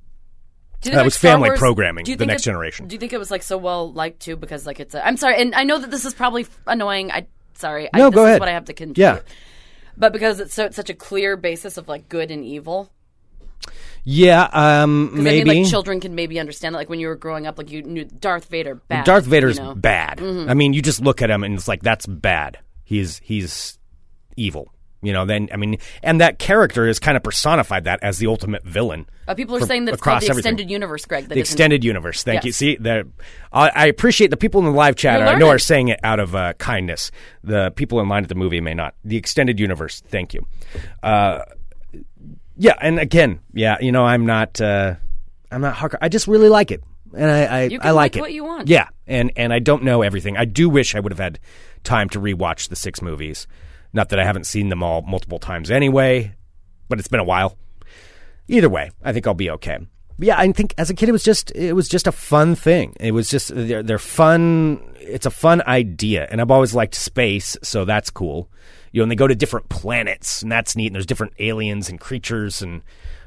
[0.83, 2.87] That was family Wars- programming, The Next it- Generation.
[2.87, 4.93] Do you think it was like so well liked too because like it's?
[4.95, 7.11] A, I'm sorry, and I know that this is probably f- annoying.
[7.11, 7.89] I sorry.
[7.93, 8.39] I, No, this go is ahead.
[8.39, 9.03] What I have to contribute.
[9.03, 9.19] Yeah.
[9.99, 12.91] But because it's so it's such a clear basis of like good and evil.
[14.09, 16.79] Yeah, um, maybe I mean, like children can maybe understand that.
[16.79, 19.03] Like when you were growing up, like you knew Darth Vader bad.
[19.03, 19.71] Darth Vader's you know?
[19.71, 19.79] Mm-hmm.
[19.81, 20.21] bad.
[20.21, 22.59] I mean, you just look at him and it's like that's bad.
[22.85, 23.77] He's he's
[24.37, 24.73] evil.
[25.01, 28.27] You know, then I mean, and that character is kind of personified that as the
[28.27, 29.07] ultimate villain.
[29.27, 30.53] Uh, people are from- saying that across the everything.
[30.53, 31.27] extended universe, Greg.
[31.27, 32.23] That the extended universe.
[32.23, 32.51] Thank you.
[32.51, 33.07] See, the,
[33.51, 35.21] I, I appreciate the people in the live chat.
[35.21, 37.11] I know are saying it out of uh, kindness.
[37.43, 38.95] The people in line at the movie may not.
[39.03, 40.01] The extended universe.
[40.07, 40.47] Thank you.
[41.03, 41.41] Uh,
[42.57, 44.59] yeah, and again, yeah, you know, I'm not.
[44.59, 44.95] Uh,
[45.51, 45.75] I'm not.
[45.75, 45.97] Harker.
[46.01, 46.83] I just really like it,
[47.15, 48.21] and I I, You can I like, like it.
[48.21, 48.67] what you want.
[48.67, 50.37] Yeah, and and I don't know everything.
[50.37, 51.39] I do wish I would have had
[51.83, 53.47] time to rewatch the six movies.
[53.93, 56.35] Not that I haven't seen them all multiple times anyway,
[56.89, 57.57] but it's been a while.
[58.47, 59.77] Either way, I think I'll be okay.
[60.19, 62.55] But yeah, I think as a kid, it was just it was just a fun
[62.55, 62.95] thing.
[62.99, 64.81] It was just they're, they're fun.
[64.99, 68.49] It's a fun idea, and I've always liked space, so that's cool.
[68.97, 70.87] You know, and they go to different planets, and that's neat.
[70.87, 72.81] And there's different aliens and creatures and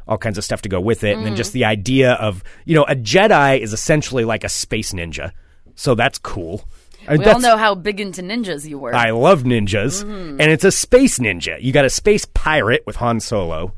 [0.09, 1.17] all kinds of stuff to go with it.
[1.17, 1.55] And then just mm.
[1.55, 5.31] the idea of you know a Jedi is essentially like a space ninja,
[5.77, 6.65] so that's cool.
[7.07, 8.93] I mean, We all know how big into ninjas you were.
[8.93, 10.41] I love ninjas, mm-hmm.
[10.41, 11.63] and it's a space ninja.
[11.63, 13.73] You got a space pirate with Han Solo.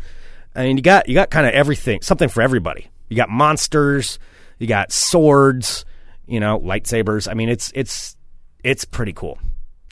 [0.55, 2.89] I mean, you got you got kind of everything, something for everybody.
[3.11, 4.19] You got monsters,
[4.59, 5.85] you got swords,
[6.27, 7.31] you know, lightsabers.
[7.31, 8.17] I mean, it's it's
[8.65, 9.39] it's pretty cool.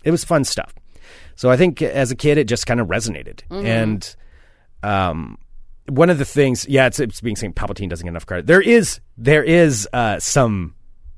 [0.02, 0.72] It was fun stuff.
[1.40, 4.16] So I think as a kid, it just kind of resonated, and
[4.82, 5.38] um,
[5.88, 8.46] one of the things, yeah, it's, it's being saying Palpatine doesn't get enough credit.
[8.46, 10.74] There is there is uh, some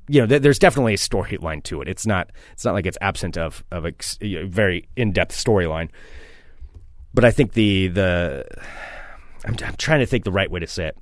[0.07, 1.89] you know, th- there's definitely a storyline to it.
[1.89, 5.11] It's not it's not like it's absent of of a ex- you know, very in
[5.11, 5.89] depth storyline.
[7.13, 8.45] But I think the the
[9.43, 10.97] I'm, I'm trying to think the right way to say it.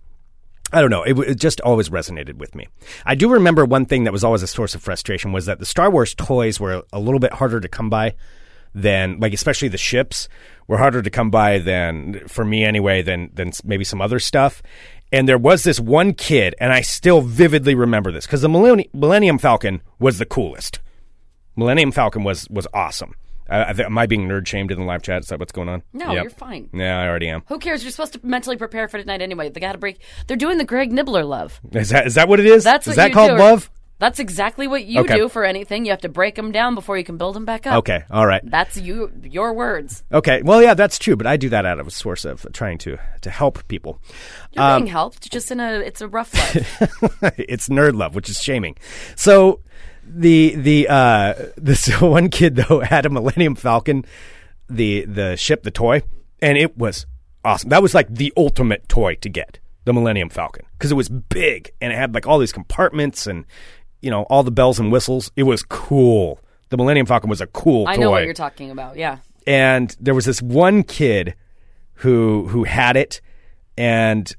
[0.74, 1.04] I don't know.
[1.04, 2.70] It, it just always resonated with me.
[3.06, 5.66] I do remember one thing that was always a source of frustration was that the
[5.68, 8.16] Star Wars toys were a little bit harder to come by
[8.74, 10.28] than, like, especially the ships
[10.68, 14.62] were harder to come by than, for me anyway, than than maybe some other stuff.
[15.12, 18.90] And there was this one kid, and I still vividly remember this because the Millenni-
[18.94, 20.80] Millennium Falcon was the coolest.
[21.56, 23.14] Millennium Falcon was was awesome.
[23.50, 25.24] I th- am I being nerd shamed in the live chat?
[25.24, 25.84] Is that what's going on?
[25.92, 26.24] No, Yep.
[26.24, 26.70] you're fine.
[26.74, 27.44] Yeah, I already am.
[27.48, 27.84] Who cares?
[27.84, 29.50] You're supposed to mentally prepare for tonight anyway.
[29.50, 30.00] They got to break.
[30.28, 31.60] They're doing the Greg Nibler love.
[31.74, 32.64] Is that is that what it is?
[32.64, 33.38] That's is what that you called do.
[33.38, 33.70] love?
[34.02, 35.16] That's exactly what you Okay.
[35.16, 35.86] do for anything.
[35.86, 37.76] You have to break them down before you can build them back up.
[37.78, 38.42] Okay, all right.
[38.44, 39.12] That's you.
[39.24, 40.04] Your words.
[40.12, 42.80] Okay, well, yeah, that's true, but I do that out of a source of trying
[42.80, 44.02] to to help people.
[44.54, 45.32] You're Um, being helped.
[45.32, 45.74] Just in a.
[45.82, 47.34] It's a rough life.
[47.38, 48.76] it's nerd love, which is shaming.
[49.16, 49.62] So
[50.04, 54.04] the the uh this one kid though had a Millennium Falcon,
[54.68, 56.02] the the ship, the toy,
[56.42, 57.06] and it was
[57.46, 57.70] awesome.
[57.70, 61.72] That was like the ultimate toy to get, the Millennium Falcon, because it was big
[61.80, 63.46] and it had like all these compartments and
[64.02, 65.32] you know all the bells and whistles.
[65.36, 66.40] It was cool.
[66.70, 67.92] The Millennium Falcon was a cool toy.
[67.92, 68.02] I toy.
[68.02, 68.98] know what you're talking about.
[68.98, 69.18] Yeah.
[69.48, 71.36] and there was this one kid
[71.96, 73.22] who who had it
[73.78, 74.36] and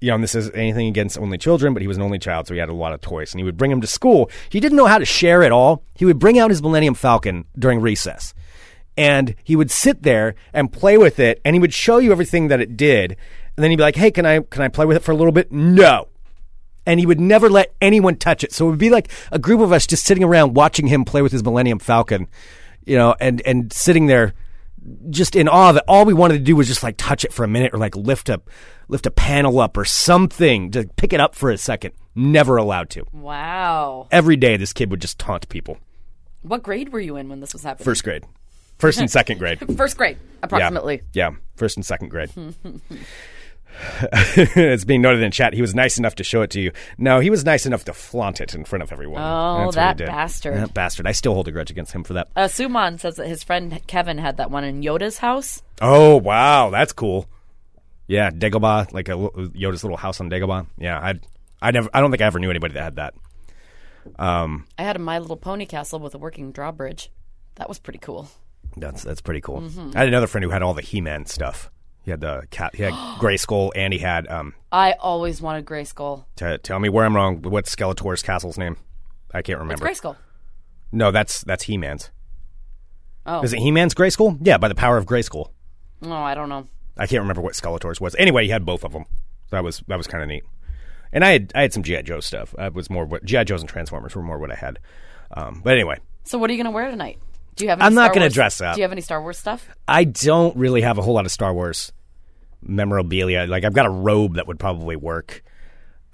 [0.00, 2.46] you know and this is anything against only children but he was an only child
[2.46, 4.60] so he had a lot of toys and he would bring them to school he
[4.60, 7.80] didn't know how to share at all he would bring out his millennium falcon during
[7.80, 8.34] recess
[8.96, 12.48] and he would sit there and play with it and he would show you everything
[12.48, 13.12] that it did
[13.56, 15.16] and then he'd be like hey can i can i play with it for a
[15.16, 16.08] little bit no
[16.86, 18.52] and he would never let anyone touch it.
[18.52, 21.22] So it would be like a group of us just sitting around watching him play
[21.22, 22.28] with his Millennium Falcon,
[22.84, 24.34] you know, and and sitting there
[25.10, 27.44] just in awe that all we wanted to do was just like touch it for
[27.44, 28.50] a minute or like lift up
[28.88, 31.94] lift a panel up or something to pick it up for a second.
[32.14, 33.06] Never allowed to.
[33.12, 34.08] Wow.
[34.10, 35.78] Every day this kid would just taunt people.
[36.42, 37.84] What grade were you in when this was happening?
[37.84, 38.24] First grade.
[38.78, 39.76] First and second grade.
[39.76, 41.02] First grade, approximately.
[41.12, 41.30] Yeah.
[41.30, 42.30] yeah, first and second grade.
[44.36, 45.54] it's being noted in chat.
[45.54, 46.72] He was nice enough to show it to you.
[46.98, 49.20] No, he was nice enough to flaunt it in front of everyone.
[49.22, 50.56] Oh, That's that bastard.
[50.56, 51.06] That bastard.
[51.06, 52.28] I still hold a grudge against him for that.
[52.36, 55.62] Uh, Suman says that his friend Kevin had that one in Yoda's house.
[55.80, 56.70] Oh, wow.
[56.70, 57.26] That's cool.
[58.06, 60.66] Yeah, Dagobah, like a, Yoda's little house on Dagobah.
[60.76, 61.14] Yeah, I
[61.62, 63.14] I never I don't think I ever knew anybody that had that.
[64.18, 67.10] Um, I had a My Little Pony castle with a working drawbridge.
[67.54, 68.28] That was pretty cool.
[68.76, 69.62] that's that's pretty cool.
[69.62, 69.92] Mm-hmm.
[69.94, 71.70] I had another friend who had all the He-Man stuff.
[72.04, 72.74] He had the cat.
[72.74, 74.54] He had Gray Skull, and he had um.
[74.70, 76.26] I always wanted Gray Skull.
[76.36, 77.42] T- tell me where I'm wrong.
[77.42, 78.76] What's Skeletor's castle's name?
[79.32, 79.84] I can't It's remember.
[79.84, 80.16] Gray Skull.
[80.90, 82.10] No, that's that's He-Man's.
[83.24, 83.42] Oh.
[83.42, 84.36] Is it He-Man's Gray Skull?
[84.42, 85.52] Yeah, by the power of Gray Skull.
[86.02, 86.66] Oh, I don't know.
[86.98, 88.14] I can't remember what Skeletor's was.
[88.18, 89.04] Anyway, he had both of them.
[89.50, 90.44] That was that was kind of neat.
[91.12, 92.54] And I had I had some GI Joe stuff.
[92.58, 94.78] That was more what GI Joes and Transformers were more what I had.
[95.34, 97.18] Um, but anyway, So, what are you going to wear tonight?
[97.56, 97.80] Do you have?
[97.80, 98.74] Any I'm not gonna Wars- dress up.
[98.74, 99.68] Do you have any Star Wars stuff?
[99.86, 101.92] I don't really have a whole lot of Star Wars
[102.62, 103.46] memorabilia.
[103.46, 105.42] Like I've got a robe that would probably work,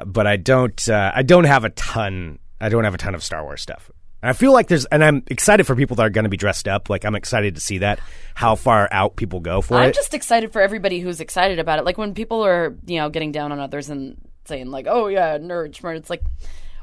[0.04, 0.88] but I don't.
[0.88, 2.38] Uh, I don't have a ton.
[2.60, 3.90] I don't have a ton of Star Wars stuff.
[4.20, 6.36] And I feel like there's, and I'm excited for people that are going to be
[6.36, 6.90] dressed up.
[6.90, 8.00] Like I'm excited to see that
[8.34, 9.82] how far out people go for it.
[9.82, 9.94] I'm it.
[9.94, 11.84] just excited for everybody who's excited about it.
[11.84, 15.38] Like when people are, you know, getting down on others and saying like, "Oh yeah,
[15.38, 16.24] nerd, schmerd." It's like,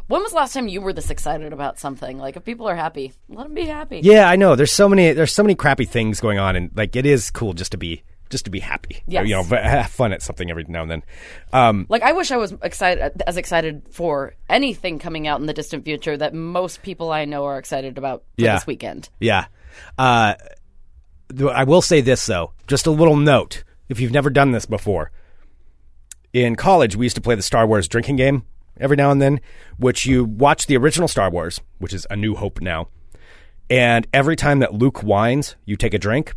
[0.08, 2.18] when was the last time you were this excited about something?
[2.18, 4.02] Like, if people are happy, let them be happy.
[4.04, 4.56] Yeah, I know.
[4.56, 5.12] There's so many.
[5.13, 8.04] There's so many crappy things going on, and like it is cool just to be
[8.30, 9.04] just to be happy.
[9.08, 9.28] Yes.
[9.28, 11.04] You know, have fun at something every now and then.
[11.54, 15.54] Um, Like, I wish I was excited as excited for anything coming out in the
[15.54, 18.56] distant future that most people I know are excited about for Yeah.
[18.56, 19.10] this weekend.
[19.20, 19.46] yeah.
[19.98, 20.34] Uh,
[21.52, 23.63] I will say this though, just a little note.
[23.89, 25.12] If you've never done this before,
[26.34, 28.44] in college we used to play the Star Wars drinking game
[28.80, 29.40] every now and then,
[29.78, 32.88] which you watch the original Star Wars, which is A New Hope now,
[33.70, 36.34] and every time that Luke whines, you take a drink.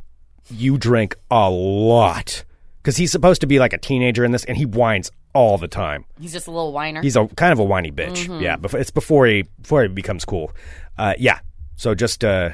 [0.51, 2.45] You drink a lot
[2.83, 5.69] because he's supposed to be like a teenager in this, and he whines all the
[5.69, 6.07] time.
[6.19, 7.03] He's just a little whiner.
[7.03, 8.41] He's a kind of a whiny bitch.
[8.41, 10.53] Yeah, before, it's before he before he becomes cool.
[10.97, 11.41] Uh, yeah.
[11.77, 12.51] So just uh,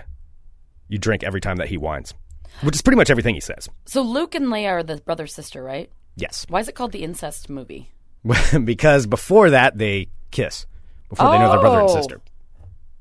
[0.88, 2.14] you drink every time that he whines,
[2.62, 3.68] which is pretty much everything he says.
[3.87, 5.88] so Luke and Leia are the brother sister, right?
[6.16, 7.90] Yes, Why is it called the incest movie?
[8.64, 10.66] because before that they kiss
[11.08, 11.94] before they know they're brother and Oh.
[11.94, 12.20] sister.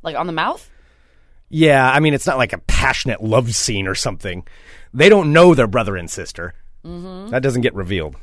[0.02, 0.70] Like on the mouth?
[1.50, 4.46] Yeah, I mean it's not like a passionate love scene or something.
[4.94, 6.54] They don't know they're brother and sister.
[6.86, 7.30] Mm-hmm.
[7.30, 8.16] That doesn't get revealed.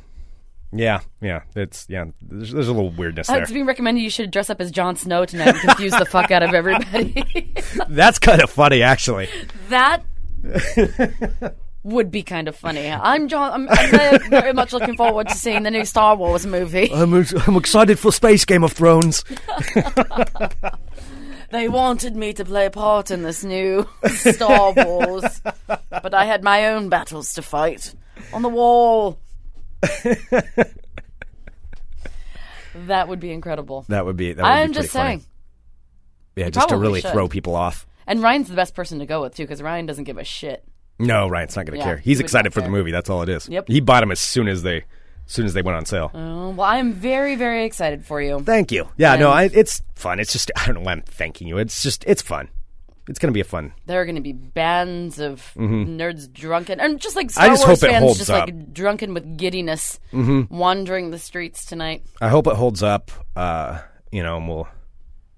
[0.72, 2.04] Yeah, yeah, it's yeah.
[2.22, 3.42] There's, there's a little weirdness Uh, there.
[3.42, 6.30] It's being recommended you should dress up as Jon Snow tonight and confuse the fuck
[6.30, 7.52] out of everybody.
[7.88, 9.28] That's kind of funny, actually.
[9.70, 10.04] that
[11.82, 12.90] would be kind of funny.
[12.90, 13.52] I'm John.
[13.52, 16.90] I'm, I'm very, very much looking forward to seeing the new Star Wars movie.
[16.94, 19.24] I'm, I'm excited for Space Game of Thrones.
[21.50, 26.44] They wanted me to play a part in this new Star Wars, but I had
[26.44, 27.92] my own battles to fight
[28.32, 29.18] on the wall.
[32.74, 33.84] that would be incredible.
[33.88, 34.32] That would be.
[34.32, 35.08] That would I'm be just pretty funny.
[35.18, 35.26] saying.
[36.36, 37.10] Yeah, just to really should.
[37.10, 37.84] throw people off.
[38.06, 40.64] And Ryan's the best person to go with too, because Ryan doesn't give a shit.
[41.00, 41.96] No, Ryan's not going to Yeah, care.
[41.98, 42.70] he He's would excited not for the care.
[42.72, 42.90] movie.
[42.92, 43.48] That's all it is.
[43.48, 43.68] Yep.
[43.68, 44.82] He bought them as soon as they, as
[45.26, 46.10] soon as they went on sale.
[46.14, 48.40] Oh, well, I'm very, very excited for you.
[48.40, 48.88] Thank you.
[48.96, 50.20] Yeah, no, I, it's fun.
[50.20, 51.58] It's just I don't know why I'm thanking you.
[51.58, 52.48] It's just it's fun.
[53.08, 53.72] It's going to be a fun.
[53.86, 57.54] There are going to be bands of nerds drunken, and just like Star Mm-hmm.
[57.54, 58.48] just Wars hope it fans, holds just up.
[58.48, 58.58] Mm-hmm.
[58.60, 62.02] like drunken with giddiness, wandering the streets tonight.
[62.20, 63.10] I hope it holds up.
[63.34, 63.80] Uh,
[64.12, 64.68] you know, and we'll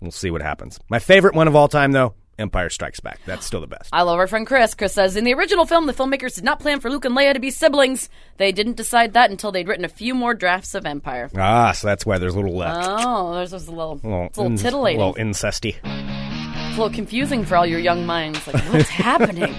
[0.00, 0.78] we'll see what happens.
[0.90, 3.20] My favorite one of all time, though, Empire Strikes Back.
[3.26, 3.90] That's still the best.
[3.92, 4.74] I love our friend Chris.
[4.74, 7.34] Chris says in the original film, the filmmakers did not plan for Luke and Leia
[7.34, 8.08] to be siblings.
[8.38, 11.30] They didn't decide that until they'd written a few more drafts of Empire.
[11.36, 12.88] Ah, so that's why there's a little left.
[12.90, 14.98] Oh, there's just a little, little, it's a little in- titillating.
[14.98, 15.76] little incesty.
[15.84, 18.44] It's a little confusing for all your young minds.
[18.46, 19.54] Like, what's happening?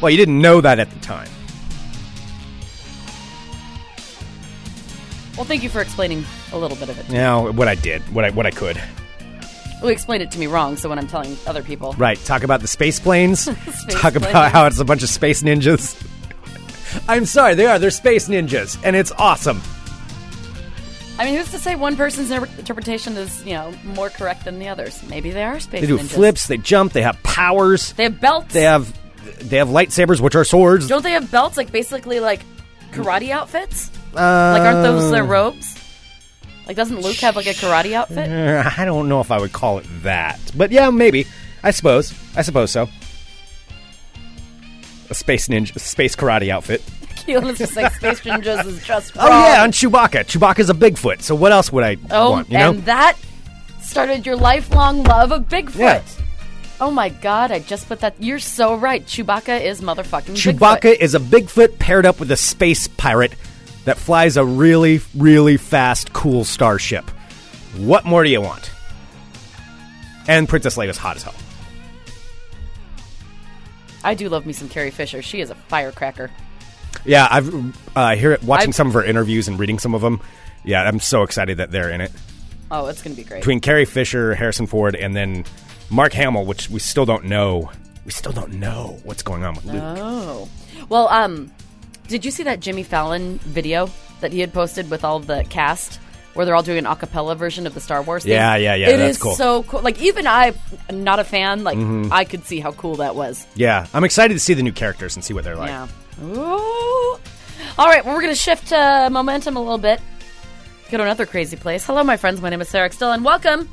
[0.00, 1.28] Well, you didn't know that at the time.
[5.36, 7.10] Well, thank you for explaining a little bit of it.
[7.10, 8.80] Now, what I did, what I what I could.
[9.82, 12.18] You explained it to me wrong, so when I'm telling other people, Right.
[12.24, 13.44] Talk about the space planes.
[13.90, 14.52] talk about planes.
[14.52, 15.94] how it's a bunch of space ninjas.
[17.08, 17.78] I'm sorry, they are.
[17.78, 19.60] They're space ninjas, and it's awesome.
[21.18, 24.58] I mean, who's to say one person's inter- interpretation is, you know, more correct than
[24.58, 25.02] the others?
[25.08, 26.08] Maybe they are space They do ninjas.
[26.10, 26.46] flips.
[26.46, 26.92] They jump.
[26.92, 27.92] They have powers.
[27.94, 28.52] They have belts.
[28.52, 28.92] They have
[29.48, 30.88] they have lightsabers, which are swords.
[30.88, 31.56] Don't they have belts?
[31.56, 32.40] Like basically like
[32.92, 33.90] karate outfits?
[34.14, 35.74] Uh, like aren't those their robes?
[36.66, 38.30] Like doesn't Luke have like a karate outfit?
[38.30, 41.26] Uh, I don't know if I would call it that, but yeah, maybe.
[41.62, 42.12] I suppose.
[42.36, 42.88] I suppose so.
[45.10, 46.82] A space ninja, space karate outfit.
[47.26, 50.24] Just like space ninjas is just Oh yeah, and Chewbacca.
[50.26, 51.22] Chewbacca's a Bigfoot.
[51.22, 52.50] So what else would I Oh, want?
[52.50, 52.70] You know?
[52.70, 53.16] and that
[53.80, 55.76] started your lifelong love of Bigfoot.
[55.78, 56.02] Yeah.
[56.80, 58.14] Oh my god, I just put that.
[58.22, 59.04] You're so right.
[59.04, 61.00] Chewbacca is motherfucking Chewbacca Bigfoot.
[61.00, 63.32] is a Bigfoot paired up with a space pirate
[63.86, 67.08] that flies a really, really fast, cool starship.
[67.78, 68.70] What more do you want?
[70.28, 71.34] And Princess Leia's hot as hell.
[74.04, 75.22] I do love me some Carrie Fisher.
[75.22, 76.30] She is a firecracker.
[77.04, 80.00] Yeah, I've uh, hear it watching I've- some of her interviews and reading some of
[80.02, 80.20] them.
[80.64, 82.12] Yeah, I'm so excited that they're in it.
[82.70, 83.40] Oh, it's gonna be great.
[83.40, 85.44] Between Carrie Fisher, Harrison Ford, and then
[85.90, 87.70] Mark Hamill, which we still don't know.
[88.04, 89.82] We still don't know what's going on with Luke.
[89.82, 90.48] Oh.
[90.88, 91.52] Well, um,
[92.08, 93.90] did you see that Jimmy Fallon video
[94.20, 96.00] that he had posted with all the cast
[96.34, 98.32] where they're all doing an a cappella version of the Star Wars theme?
[98.32, 99.34] Yeah, yeah, yeah, It that's is cool.
[99.34, 99.80] so cool.
[99.80, 100.52] Like, even I,
[100.88, 102.12] am not a fan, like, Mm-hmm.
[102.12, 103.46] I could see how cool that was.
[103.54, 105.68] Yeah, I'm excited to see the new characters and see what they're like.
[105.70, 105.88] Yeah.
[106.22, 107.18] Ooh.
[107.78, 110.00] All right, well, we're going to shift uh, momentum a little bit.
[110.90, 111.84] Go to another crazy place.
[111.84, 112.40] Hello, my friends.
[112.40, 113.68] My name is Sarah Still, and welcome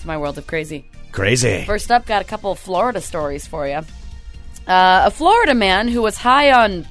[0.00, 0.84] to my world of crazy.
[1.12, 1.64] Crazy.
[1.64, 3.80] First up, got a couple of Florida stories for you.
[4.66, 6.86] Uh, a Florida man who was high on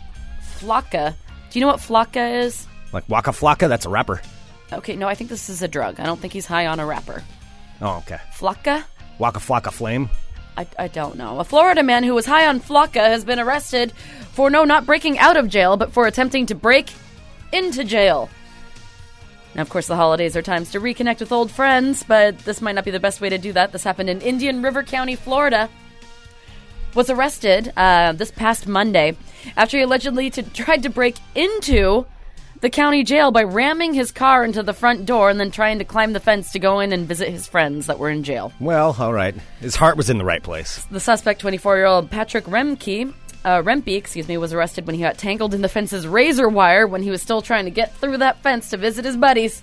[0.59, 1.13] Flakka.
[1.49, 2.67] Do you know what Flakka is?
[2.93, 4.21] Like Waka Flocka, that's a rapper.
[4.71, 5.99] Okay, no, I think this is a drug.
[5.99, 7.23] I don't think he's high on a rapper.
[7.81, 8.19] Oh, okay.
[8.33, 8.83] Flocka?
[9.19, 10.09] Waka Flocka Flame.
[10.57, 11.39] I, I don't know.
[11.39, 13.91] A Florida man who was high on Flakka has been arrested
[14.31, 16.93] for no, not breaking out of jail, but for attempting to break
[17.51, 18.29] into jail.
[19.53, 22.75] Now, of course, the holidays are times to reconnect with old friends, but this might
[22.75, 23.71] not be the best way to do that.
[23.71, 25.69] This happened in Indian River County, Florida.
[26.95, 29.17] Was arrested uh, this past Monday
[29.57, 32.05] after he allegedly to, tried to break into
[32.61, 35.85] the county jail by ramming his car into the front door and then trying to
[35.85, 38.53] climb the fence to go in and visit his friends that were in jail.
[38.61, 39.35] Well, all right.
[39.59, 40.85] His heart was in the right place.
[40.85, 45.53] The suspect, 24-year-old Patrick Remke, uh, Rempe, excuse me, was arrested when he got tangled
[45.53, 48.69] in the fence's razor wire when he was still trying to get through that fence
[48.69, 49.61] to visit his buddies.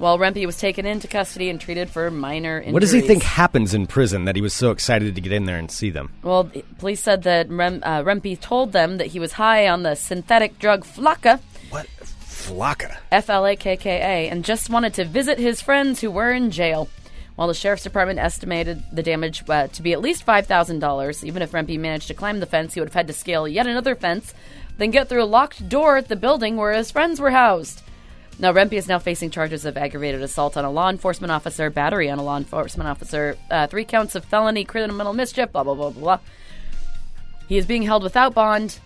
[0.00, 2.72] While Rempe was taken into custody and treated for minor injuries.
[2.72, 5.44] What does he think happens in prison that he was so excited to get in
[5.44, 6.10] there and see them?
[6.22, 9.94] Well, police said that Rem, uh, Rempe told them that he was high on the
[9.94, 11.86] synthetic drug Flakka, What?
[12.00, 12.96] Flocka.
[13.12, 16.32] F L A K K A, and just wanted to visit his friends who were
[16.32, 16.88] in jail.
[17.36, 21.52] While the sheriff's department estimated the damage uh, to be at least $5,000, even if
[21.52, 24.32] Rempe managed to climb the fence, he would have had to scale yet another fence,
[24.78, 27.82] then get through a locked door at the building where his friends were housed.
[28.40, 32.08] Now, Rempe is now facing charges of aggravated assault on a law enforcement officer, battery
[32.08, 35.90] on a law enforcement officer, uh, three counts of felony criminal mischief, blah, blah, blah,
[35.90, 36.18] blah, blah.
[37.48, 38.78] He is being held without bond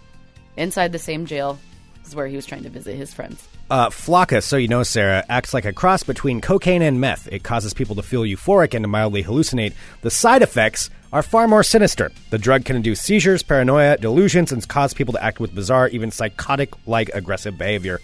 [0.57, 1.57] inside the same jail
[2.05, 3.47] as where he was trying to visit his friends.
[3.71, 7.29] Uh, Flakka, so you know, Sarah, acts like a cross between cocaine and meth.
[7.31, 9.75] It causes people to feel euphoric and to mildly hallucinate.
[10.03, 12.11] The side effects are far more sinister.
[12.31, 16.11] The drug can induce seizures, paranoia, delusions, and cause people to act with bizarre, even
[16.11, 18.01] psychotic like aggressive behavior.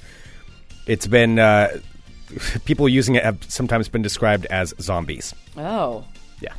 [0.87, 1.79] It's been, uh,
[2.65, 5.35] people using it have sometimes been described as zombies.
[5.57, 6.05] Oh.
[6.41, 6.55] Yeah.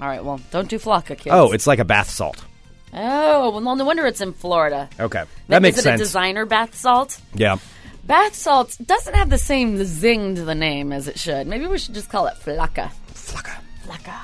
[0.00, 1.28] All right, well, don't do Flakka, kids.
[1.30, 2.44] Oh, it's like a bath salt.
[2.92, 4.88] Oh, well, no wonder it's in Florida.
[4.98, 5.24] Okay.
[5.48, 6.00] That makes it sense.
[6.00, 7.20] a designer bath salt?
[7.34, 7.58] yeah.
[8.04, 11.46] Bath salt doesn't have the same zing to the name as it should.
[11.46, 12.90] Maybe we should just call it Flocka.
[13.12, 13.60] Flocka.
[13.86, 14.16] Flocka.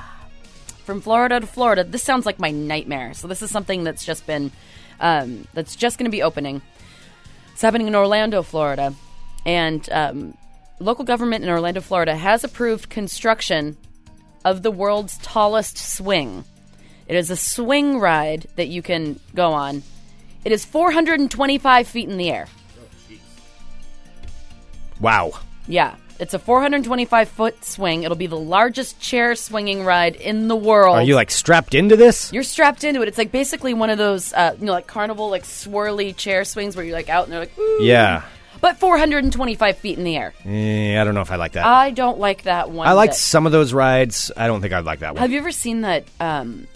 [0.83, 3.13] From Florida to Florida, this sounds like my nightmare.
[3.13, 4.51] So this is something that's just been,
[4.99, 6.61] um, that's just going to be opening.
[7.57, 8.93] It's happening in Orlando, Florida,
[9.43, 10.37] and um,
[10.79, 13.75] local government in Orlando, Florida, has approved construction
[14.45, 16.45] of the world's tallest swing.
[17.07, 19.81] It is a swing ride that you can go on.
[20.45, 22.47] It is 425 feet in the air.
[25.01, 25.31] Wow.
[25.67, 28.03] Yeah, it's a 425 foot swing.
[28.03, 30.97] It'll be the largest chair swinging ride in the world.
[30.97, 32.31] Are you like strapped into this?
[32.33, 33.07] You're strapped into it.
[33.07, 36.75] It's like basically one of those, uh, you know, like carnival, like swirly chair swings
[36.75, 37.79] where you're like out and they're like, Ooh.
[37.81, 38.23] Yeah.
[38.59, 40.33] But 425 feet in the air.
[40.43, 41.65] Eh, I don't know if I like that.
[41.65, 42.87] I don't like that one.
[42.87, 43.17] I like bit.
[43.17, 44.31] some of those rides.
[44.35, 45.21] I don't think I'd like that one.
[45.21, 46.67] Have you ever seen that um,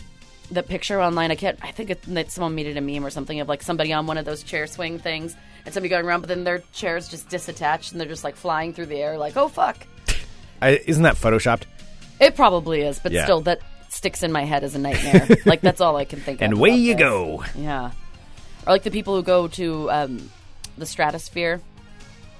[0.51, 1.31] the picture online?
[1.31, 1.57] I can't.
[1.63, 4.05] I think it, that someone made it a meme or something of like somebody on
[4.05, 5.35] one of those chair swing things
[5.65, 8.73] and somebody going around, but then their chairs just disattached and they're just like flying
[8.73, 9.77] through the air, like oh fuck.
[10.61, 11.63] I, isn't that photoshopped?
[12.19, 13.23] It probably is, but Yeah.
[13.23, 15.27] still, that sticks in my head as a nightmare.
[15.45, 16.45] like that's all I can think of.
[16.45, 16.99] And away about you this.
[17.01, 17.43] go.
[17.55, 17.91] Yeah,
[18.67, 20.31] or like the people who go to um,
[20.77, 21.61] the Stratosphere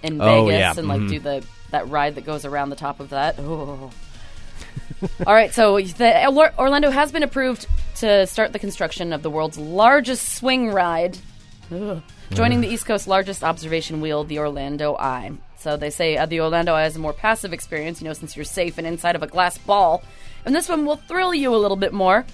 [0.03, 0.73] in Oh, Vegas yeah.
[0.77, 1.09] and like Mhm.
[1.09, 3.35] do the that ride that goes around the top of that.
[3.39, 3.89] Oh.
[5.25, 7.65] All right, so the Or- Orlando has been approved
[7.97, 11.17] to start the construction of the world's largest swing ride,
[11.71, 12.01] Ugh.
[12.35, 15.31] Joining the East Coast's largest observation wheel, the Orlando Eye.
[15.57, 18.35] So they say uh, the Orlando Eye is a more passive experience, you know, since
[18.35, 20.03] you're safe and inside of a glass ball.
[20.45, 22.25] And this one will thrill you a little bit more.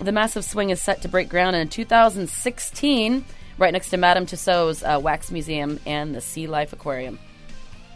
[0.00, 3.24] The massive swing is set to break ground in 2016,
[3.58, 7.18] right next to Madame Tussauds uh, Wax Museum and the Sea Life Aquarium.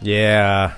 [0.03, 0.75] Yeah.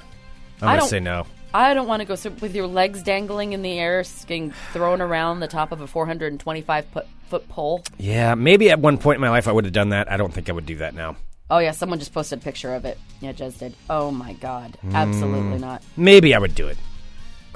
[0.63, 1.27] I'm I going to say no.
[1.53, 5.01] I don't want to go so with your legs dangling in the air, getting thrown
[5.01, 7.83] around the top of a 425 foot, foot pole.
[7.99, 10.11] Yeah, maybe at one point in my life I would have done that.
[10.11, 11.17] I don't think I would do that now.
[11.51, 12.99] Oh yeah, someone just posted a picture of it.
[13.21, 13.75] Yeah, Jez did.
[13.89, 15.61] Oh my god, absolutely Mm.
[15.61, 15.83] not.
[15.97, 16.79] Maybe I would do it.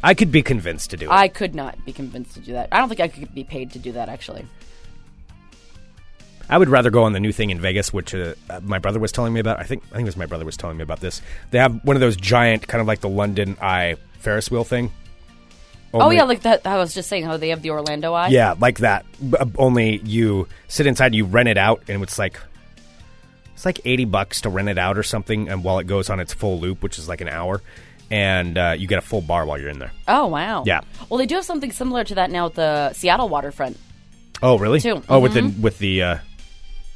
[0.03, 1.13] I could be convinced to do it.
[1.13, 2.69] I could not be convinced to do that.
[2.73, 4.45] I don't think I could be paid to do that actually.
[6.49, 9.01] I would rather go on the new thing in Vegas, which uh, uh, my brother
[9.01, 9.59] was telling me about.
[9.61, 11.23] I think I think it was my brother was telling me about this.
[11.51, 14.93] They have one of those giant, kind of like the London Eye Ferris wheel thing.
[15.95, 16.67] oh yeah, like that.
[16.67, 18.29] I was just saying how they have the Orlando Eye.
[18.29, 19.07] yeah, like that.
[19.21, 22.39] B- uh, only you sit inside, and you rent it out, and it's like
[23.55, 26.21] it's like eighty bucks to rent it out or something, and while it goes on
[26.21, 27.63] its full loop, which is like an hour,
[28.11, 29.93] and uh, you get a full bar while you're in there.
[30.09, 30.65] Oh wow.
[30.67, 30.81] Yeah.
[31.09, 33.79] Well, they do have something similar to that now at the Seattle waterfront.
[34.43, 34.81] Oh, really?
[34.81, 35.03] Too.
[35.09, 36.19] Oh, with the with the uh,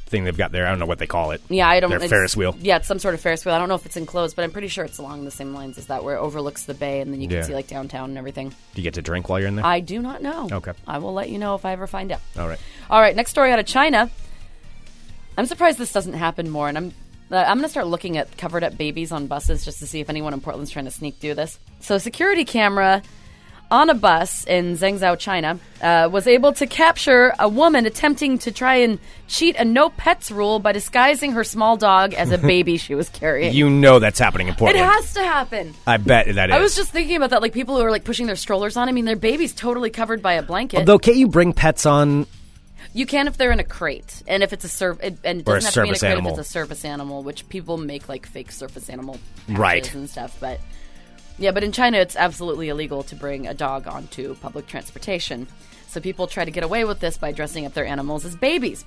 [0.09, 0.67] thing they've got there.
[0.67, 1.41] I don't know what they call it.
[1.49, 1.91] Yeah, I don't.
[1.91, 2.57] Their Ferris wheel.
[2.61, 3.55] Yeah, it's some sort of Ferris wheel.
[3.55, 5.79] I don't know if it's enclosed, but I'm pretty sure it's along the same lines
[5.79, 7.43] as that, where it overlooks the bay and then you can Yeah.
[7.45, 8.49] see like downtown and everything.
[8.51, 9.65] Do you get to drink while you're in there?
[9.67, 10.49] I do not know.
[10.51, 10.73] Okay.
[10.87, 12.21] I will let you know if I ever find out.
[12.39, 12.59] All right.
[12.91, 14.11] All right, next story out of China.
[15.37, 16.93] I'm surprised this doesn't happen more, and I'm
[17.31, 20.01] uh, I'm going to start looking at covered up babies on buses just to see
[20.01, 21.59] if anyone in Portland's trying to sneak do this.
[21.81, 23.03] So, security camera
[23.71, 28.51] on a bus in Zhengzhou, China, uh, was able to capture a woman attempting to
[28.53, 32.79] try and cheat a no pets rule by disguising her small dog as a baby
[32.79, 33.53] she was carrying.
[33.53, 34.83] You know that's happening in Portland.
[34.83, 35.75] it has to happen.
[35.87, 36.57] I bet that is.
[36.57, 38.89] I was just thinking about that, like people who are like pushing their strollers on.
[38.89, 40.79] I mean, their baby's totally covered by a blanket.
[40.79, 42.27] Although, can't you bring pets on?
[42.95, 45.49] You can if they're in a crate, and if it's a serv- it, and it
[45.49, 46.33] Or a doesn't have to be in a service crate animal.
[46.33, 49.93] if it's a service animal, which people make like fake service animal Right.
[49.95, 50.39] and stuff.
[50.41, 50.59] But
[51.39, 55.47] yeah, but in China, it's absolutely illegal to bring a dog onto public transportation.
[55.87, 58.85] So people try to get away with this by dressing up their animals as babies.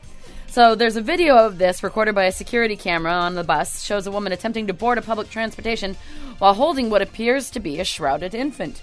[0.48, 4.06] So there's a video of this recorded by a security camera on the bus shows
[4.06, 5.96] a woman attempting to board a public transportation
[6.40, 8.82] while holding what appears to be a shrouded infant.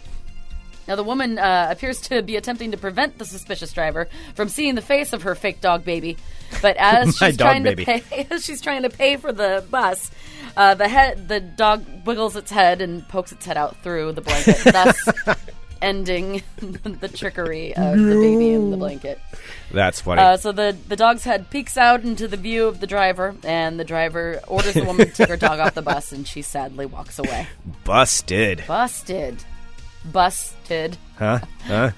[0.88, 4.74] Now, the woman uh, appears to be attempting to prevent the suspicious driver from seeing
[4.74, 6.16] the face of her fake dog baby.
[6.62, 7.84] But as she's trying baby.
[7.84, 10.10] to pay, as she's trying to pay for the bus,
[10.56, 14.22] uh, the head, the dog wiggles its head and pokes its head out through the
[14.22, 14.98] blanket, thus
[15.82, 16.42] ending
[16.82, 19.20] the trickery of the baby in the blanket.
[19.70, 20.22] That's funny.
[20.22, 23.78] Uh, so the the dog's head peeks out into the view of the driver, and
[23.78, 26.86] the driver orders the woman to take her dog off the bus, and she sadly
[26.86, 27.46] walks away.
[27.84, 28.64] Busted.
[28.66, 29.44] Busted,
[30.12, 30.96] busted.
[31.18, 31.40] Huh?
[31.66, 31.90] Huh?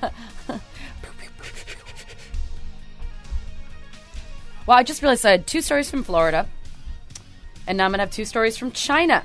[4.71, 6.47] Well, I just realized I had two stories from Florida,
[7.67, 9.25] and now I'm gonna have two stories from China.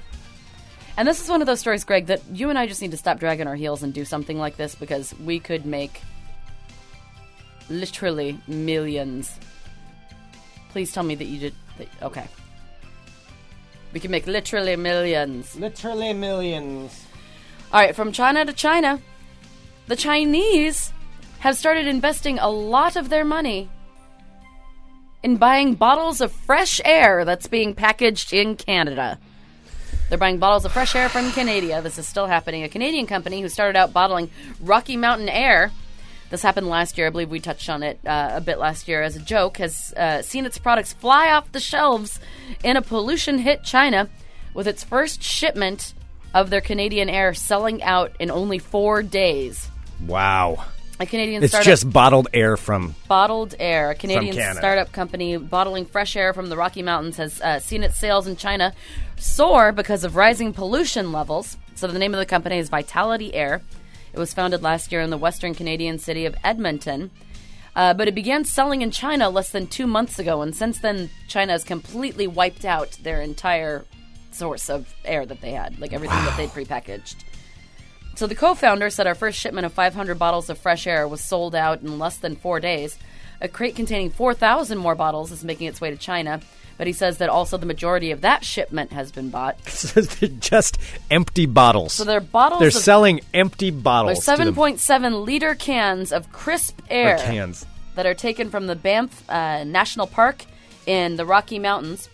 [0.97, 2.97] And this is one of those stories, Greg, that you and I just need to
[2.97, 6.01] stop dragging our heels and do something like this because we could make
[7.69, 9.38] literally millions.
[10.69, 11.53] Please tell me that you did.
[11.77, 12.27] That, okay.
[13.93, 15.55] We can make literally millions.
[15.55, 17.05] Literally millions.
[17.76, 19.01] All right, from China to China,
[19.88, 20.93] the Chinese
[21.39, 23.69] have started investing a lot of their money
[25.23, 29.19] in buying bottles of fresh air that's being packaged in Canada.
[30.07, 31.82] They're buying bottles of fresh air from Canada.
[31.82, 32.63] This is still happening.
[32.63, 35.73] A Canadian company who started out bottling Rocky Mountain Air.
[36.30, 37.07] This happened last year.
[37.07, 39.57] I believe we touched on it uh, a bit last year as a joke.
[39.57, 42.21] Has uh, seen its products fly off the shelves
[42.63, 44.07] in a pollution hit China
[44.53, 45.93] with its first shipment
[46.36, 49.69] of their Canadian Air selling out in only four days.
[50.05, 50.65] Wow.
[50.99, 52.93] A Canadian It's startup just bottled air from.
[53.07, 57.59] Bottled Air, a Canadian startup company bottling fresh air from the Rocky Mountains, has uh,
[57.59, 58.73] seen its sales in China
[59.17, 61.57] soar because of rising pollution levels.
[61.75, 63.61] So the name of the company is Vitality Air.
[64.13, 67.11] It was founded last year in the western Canadian city of Edmonton.
[67.75, 71.09] Uh, but it began selling in China less than two months ago, and since then,
[71.27, 73.83] China has completely wiped out their entire
[74.36, 77.15] source of air that they had, like everything that they'd prepackaged.
[78.15, 81.53] So the co-founder said our first shipment of 500 bottles of fresh air was sold
[81.53, 82.97] out in less than four days.
[83.41, 86.39] A crate containing 4,000 more bottles is making its way to China,
[86.77, 89.57] but he says that also the majority of that shipment has been bought.
[90.39, 90.77] just
[91.11, 91.91] empty bottles.
[91.91, 92.59] So they're bottles.
[92.59, 94.25] They're of, selling empty bottles.
[94.25, 94.81] they're bottles.
[94.81, 97.65] 7.7 liter cans of crisp or air cans.
[97.95, 100.45] that are taken from the Banff uh, National Park
[100.86, 102.09] in the Rocky Mountains.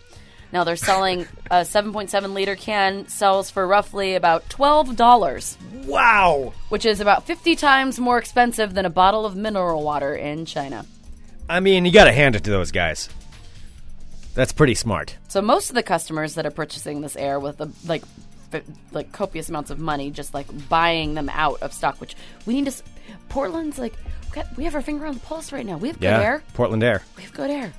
[0.54, 5.58] Now they're selling a 7.7 liter can sells for roughly about twelve dollars.
[5.86, 6.54] Wow.
[6.70, 10.86] which is about 50 times more expensive than a bottle of mineral water in China.
[11.50, 13.10] I mean, you got to hand it to those guys.
[14.34, 15.18] That's pretty smart.
[15.28, 18.04] So most of the customers that are purchasing this air with the like
[18.92, 22.66] like copious amounts of money just like buying them out of stock, which we need
[22.66, 22.84] to s-
[23.30, 23.94] Portland's like
[24.36, 25.78] we we have our finger on the pulse right now.
[25.78, 26.22] We have good Yeah.
[26.22, 26.44] air.
[26.54, 27.02] Portland Air.
[27.18, 27.74] We have good air.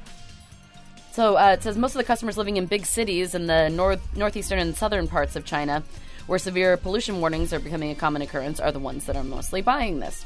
[1.13, 4.01] So uh, it says most of the customers living in big cities in the north,
[4.17, 5.83] northeastern and southern parts of China,
[6.27, 9.61] where severe pollution warnings are becoming a common occurrence, are the ones that are mostly
[9.61, 10.25] buying this.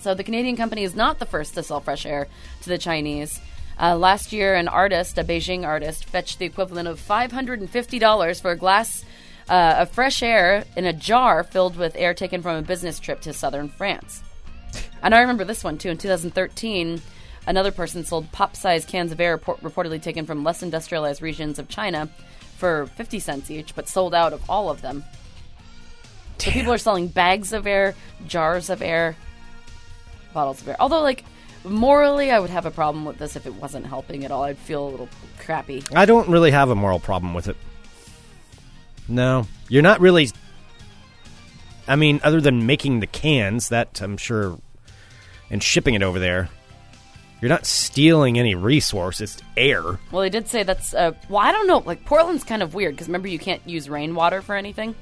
[0.00, 2.28] So the Canadian company is not the first to sell fresh air
[2.62, 3.40] to the Chinese.
[3.80, 8.56] Uh, last year, an artist, a Beijing artist, fetched the equivalent of $550 for a
[8.56, 9.06] glass
[9.48, 13.22] uh, of fresh air in a jar filled with air taken from a business trip
[13.22, 14.22] to southern France.
[15.02, 15.88] And I remember this one too.
[15.88, 17.00] In 2013,
[17.48, 21.68] another person sold pop-sized cans of air report- reportedly taken from less industrialized regions of
[21.68, 22.08] China
[22.56, 25.02] for 50 cents each, but sold out of all of them.
[26.36, 27.94] So people are selling bags of air,
[28.26, 29.16] jars of air,
[30.32, 30.76] bottles of air.
[30.78, 31.24] Although, like,
[31.64, 34.44] morally, I would have a problem with this if it wasn't helping at all.
[34.44, 35.82] I'd feel a little crappy.
[35.94, 37.56] I don't really have a moral problem with it.
[39.08, 40.28] No, you're not really.
[41.88, 44.58] I mean, other than making the cans, that I'm sure,
[45.50, 46.50] and shipping it over there,
[47.40, 49.20] you're not stealing any resource.
[49.20, 49.82] It's air.
[50.10, 50.92] Well, they did say that's.
[50.94, 51.78] Uh, well, I don't know.
[51.78, 54.94] Like, Portland's kind of weird because remember, you can't use rainwater for anything.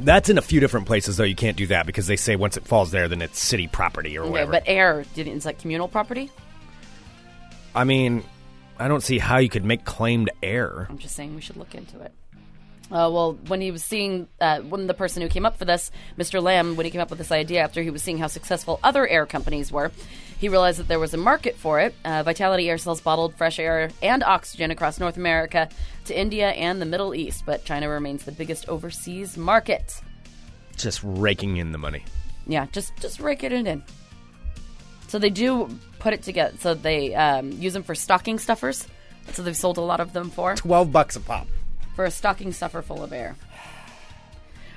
[0.00, 1.24] That's in a few different places, though.
[1.24, 4.18] You can't do that because they say once it falls there, then it's city property
[4.18, 4.52] or Okay, whatever.
[4.52, 5.36] but air, didn't.
[5.36, 6.30] it's like communal property.
[7.74, 8.22] I mean,
[8.78, 10.86] I don't see how you could make claim to air.
[10.90, 12.12] I'm just saying we should look into it.
[12.90, 15.90] Uh, well, when he was seeing, uh, when the person who came up for this,
[16.16, 16.40] Mr.
[16.40, 19.06] Lam, when he came up with this idea after he was seeing how successful other
[19.08, 19.90] air companies were,
[20.38, 21.94] he realized that there was a market for it.
[22.04, 25.68] Uh, Vitality Air sells bottled fresh air and oxygen across North America
[26.04, 30.00] to India and the Middle East, but China remains the biggest overseas market.
[30.76, 32.04] Just raking in the money.
[32.46, 33.82] Yeah, just just raking it in.
[35.08, 35.68] So they do
[35.98, 36.56] put it together.
[36.60, 38.86] So they um, use them for stocking stuffers.
[39.32, 40.54] So they've sold a lot of them for.
[40.54, 41.48] Twelve bucks a pop.
[41.96, 43.34] For a stocking stuffer full of air.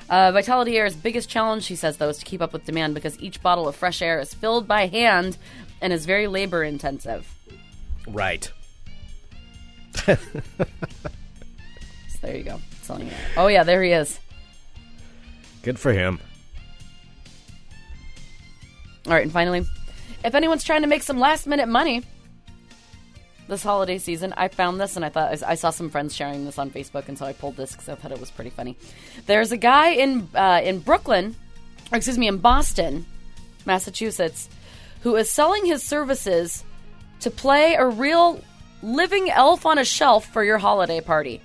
[0.09, 3.19] Uh, Vitality Air's biggest challenge, she says, though, is to keep up with demand because
[3.19, 5.37] each bottle of fresh air is filled by hand
[5.81, 7.31] and is very labor intensive.
[8.07, 8.51] Right.
[9.93, 10.17] So
[12.21, 12.59] there you go.
[12.81, 13.13] Selling it.
[13.37, 14.19] Oh, yeah, there he is.
[15.61, 16.19] Good for him.
[19.05, 19.65] All right, and finally,
[20.25, 22.03] if anyone's trying to make some last minute money
[23.49, 26.57] this holiday season, I found this and I thought I saw some friends sharing this
[26.57, 28.77] on Facebook, and so I pulled this because I thought it was pretty funny.
[29.25, 31.35] There's a guy in uh, in Brooklyn,
[31.91, 33.05] or excuse me, in Boston,
[33.65, 34.49] Massachusetts,
[35.01, 36.63] who is selling his services
[37.21, 38.41] to play a real
[38.81, 41.41] living elf on a shelf for your holiday party.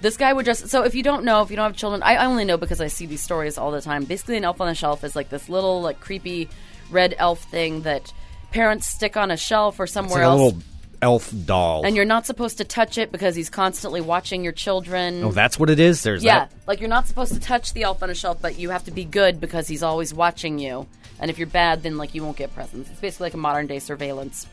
[0.00, 2.24] This guy would just so if you don't know, if you don't have children, I
[2.24, 4.04] only know because I see these stories all the time.
[4.04, 6.48] Basically, an elf on a shelf is like this little like creepy
[6.90, 8.12] red elf thing that
[8.50, 10.54] parents stick on a shelf or It's somewhere like a else.
[11.02, 11.84] Elf doll.
[11.84, 15.24] and you're not supposed to touch it because he's constantly watching your children.
[15.24, 16.02] oh, that's what it is.
[16.02, 16.52] There's yeah, that.
[16.66, 18.90] like you're not supposed to touch the elf on a shelf, but you have to
[18.90, 20.86] be good because he's always watching you.
[21.18, 22.90] And if you're bad, then like you won't get presents.
[22.90, 24.46] It's basically like a modern day surveillance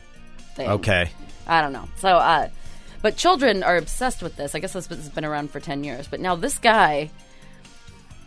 [0.54, 0.68] thing.
[0.68, 1.10] Okay.
[1.46, 1.88] I don't know.
[1.96, 2.48] So, uh,
[3.00, 4.54] but children are obsessed with this.
[4.54, 6.08] I guess this has been around for 10 years.
[6.08, 7.10] But now this guy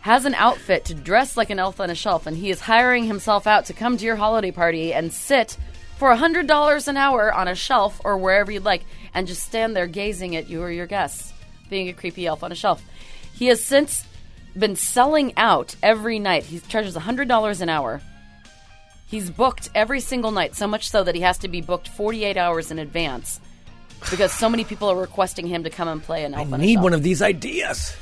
[0.00, 3.04] has an outfit to dress like an elf on a shelf, and he is hiring
[3.04, 5.56] himself out to come to your holiday party and sit
[6.02, 8.84] for $100 an hour on a shelf or wherever you'd like
[9.14, 11.32] and just stand there gazing at you or your guests,
[11.70, 12.82] being a creepy elf on a shelf.
[13.34, 14.04] He has since
[14.58, 16.42] been selling out every night.
[16.42, 18.02] He charges $100 an hour.
[19.06, 22.36] He's booked every single night, so much so that he has to be booked 48
[22.36, 23.38] hours in advance
[24.10, 26.54] because so many people are requesting him to come and play an elf I on
[26.54, 26.82] a need shelf.
[26.82, 27.94] one of these ideas.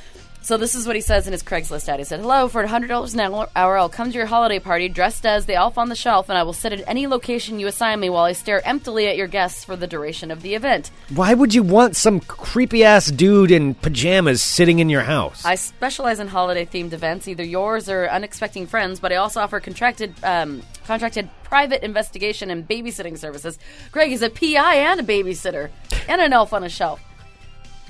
[0.43, 1.99] So this is what he says in his Craigslist ad.
[1.99, 5.27] He said, "Hello, for hundred dollars an hour, I'll come to your holiday party dressed
[5.27, 8.01] as the elf on the shelf, and I will sit at any location you assign
[8.01, 10.91] me while I stare emptily at your guests for the duration of the event.
[11.11, 15.45] Why would you want some creepy ass dude in pajamas sitting in your house?
[15.45, 19.61] I specialize in holiday themed events, either yours or unexpected friends, but I also offer
[19.61, 23.59] contracted, um, contracted private investigation and babysitting services.
[23.93, 25.69] Greg is a PI and a babysitter,
[26.09, 27.01] and an elf on a shelf."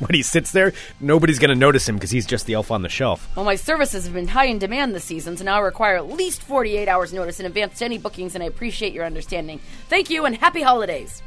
[0.01, 2.83] When he sits there, nobody's going to notice him because he's just the elf on
[2.83, 3.29] the shelf.
[3.37, 6.09] Well, my services have been high in demand this season, so now I require at
[6.11, 9.61] least 48 hours notice in advance to any bookings, and I appreciate your understanding.
[9.89, 11.23] Thank you, and happy holidays.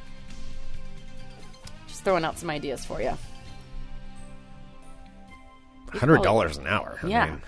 [1.88, 3.18] Just throwing out some ideas for you.
[5.92, 6.98] Hundred dollars an hour.
[7.04, 7.26] I Yeah.
[7.28, 7.42] mean,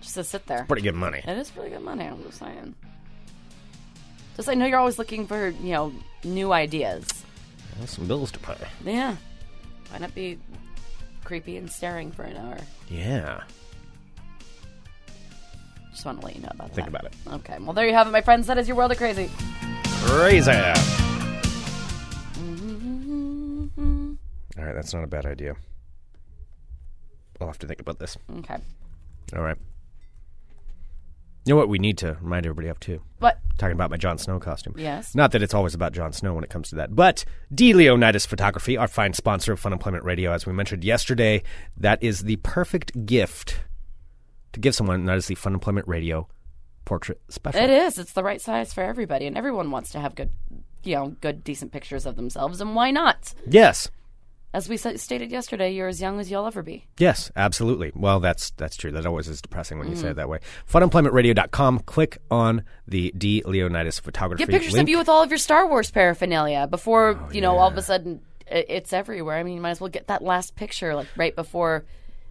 [0.00, 0.64] Just to sit there.
[0.66, 1.22] pretty good money.
[1.24, 2.74] It is pretty good money, I'm just saying.
[4.36, 5.92] Just I know you're always looking for, you know,
[6.24, 7.06] new ideas.
[7.78, 8.56] Well, some bills to pay.
[8.84, 9.16] Yeah.
[9.90, 10.38] Why not be
[11.24, 12.58] creepy and staring for an hour?
[12.88, 13.42] Yeah.
[15.92, 16.74] Just want to let you know about that.
[16.74, 17.14] Think about it.
[17.32, 17.56] Okay.
[17.60, 18.46] Well, there you have it, my friends.
[18.48, 19.30] That is your world of crazy.
[20.06, 20.50] Crazy.
[22.40, 24.14] Mm-hmm.
[24.58, 25.54] All right, that's not a bad idea.
[27.40, 28.16] I'll have to think about this.
[28.38, 28.56] Okay.
[29.36, 29.56] All right.
[31.44, 33.02] You know what we need to remind everybody of too?
[33.18, 33.38] What?
[33.58, 34.74] Talking about my Jon Snow costume.
[34.78, 35.14] Yes.
[35.14, 37.24] Not that it's always about Jon Snow when it comes to that, but
[37.54, 37.74] D.
[37.74, 41.42] Leonidas Photography, our fine sponsor of Fun Employment Radio, as we mentioned yesterday,
[41.76, 43.60] that is the perfect gift
[44.54, 45.00] to give someone.
[45.00, 46.28] and That is the Fun Employment Radio
[46.86, 47.60] portrait special.
[47.60, 47.98] It is.
[47.98, 50.30] It's the right size for everybody, and everyone wants to have good,
[50.82, 53.34] you know, good, decent pictures of themselves, and why not?
[53.46, 53.90] Yes.
[54.54, 56.86] As we stated yesterday, you're as young as you'll ever be.
[56.96, 57.90] Yes, absolutely.
[57.92, 58.92] Well, that's that's true.
[58.92, 60.16] That always is depressing when you say it mm.
[60.16, 60.38] that way.
[60.70, 61.80] Funemploymentradio.com.
[61.80, 63.42] Click on the D.
[63.44, 64.84] Leonidas Photography Get pictures link.
[64.84, 67.76] of you with all of your Star Wars paraphernalia before, oh, you know, all of
[67.76, 69.36] a sudden it's everywhere.
[69.38, 71.84] I mean, you might as well get that last picture, like right before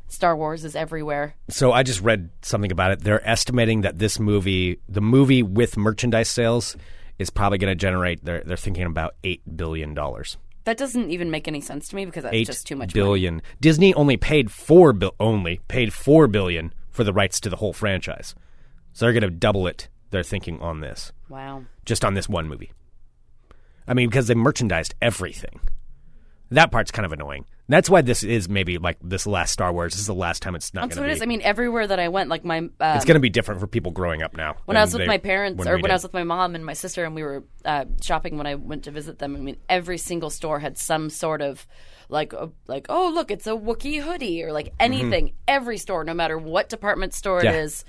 [0.08, 1.36] Star Wars is everywhere.
[1.50, 3.00] So I just read something about it.
[3.02, 6.78] They're estimating that this movie, the movie with merchandise sales,
[7.20, 8.24] is probably going to generate.
[8.24, 10.38] They're they're thinking about eight billion dollars.
[10.66, 13.04] That doesn't even make any sense to me because that's Eight just too much money.
[13.06, 13.42] billion.
[13.60, 17.74] Disney only paid four bil- only paid four billion for the rights to the whole
[17.74, 18.34] franchise.
[18.94, 19.90] So they're going to double it.
[20.12, 21.64] They're thinking on this, Wow.
[21.86, 22.72] just on this one movie.
[23.88, 25.60] I mean, because they merchandised everything.
[26.52, 27.46] That part's kind of annoying.
[27.74, 29.94] That's why this is maybe like this last Star Wars.
[29.94, 31.22] This is the last time it's not That's going what to it is.
[31.22, 33.68] I mean, everywhere that I went, like my um, it's going to be different for
[33.68, 34.56] people growing up now.
[34.66, 36.56] when I was with they- my parents or we when I was with my mom
[36.56, 39.36] and my sister and we were uh, shopping when I went to visit them.
[39.36, 41.66] I mean, every single store had some sort of
[42.10, 45.34] like uh, like oh look, it's a Wookiee hoodie or like anything.
[45.48, 47.56] Every store, no matter what department store it Mm-hmm.
[47.56, 47.62] Yeah.
[47.64, 47.86] is,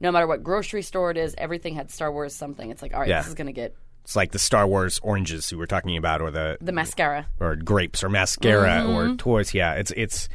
[0.00, 2.70] no matter what grocery store it is, everything had Star Wars something.
[2.70, 3.18] It's like all right, Yeah.
[3.18, 3.74] this is gonna get
[4.06, 7.26] It's like the Star Wars oranges we were talking about, or the the mascara.
[7.40, 8.90] or grapes or mascara Mm-hmm.
[9.12, 9.52] or toys.
[9.52, 10.28] Yeah, it's it's.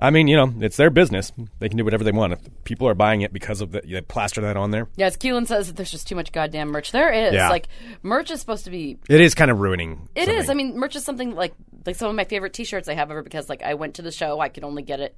[0.00, 1.30] I mean, you know, it's their business.
[1.60, 2.32] They can do whatever they want.
[2.32, 5.46] If people are buying it because of the you plaster that on there, Yes, Keelan
[5.46, 6.90] says that there's just too much goddamn merch.
[6.90, 7.48] There is Yeah.
[7.50, 7.68] like
[8.02, 10.08] merch is supposed to be it is kind of ruining.
[10.16, 10.46] It is.
[10.46, 10.50] something.
[10.50, 11.54] I mean, merch is something like
[11.86, 14.10] like some of my favorite T-shirts I have ever because like I went to the
[14.12, 15.16] show, I could only get it,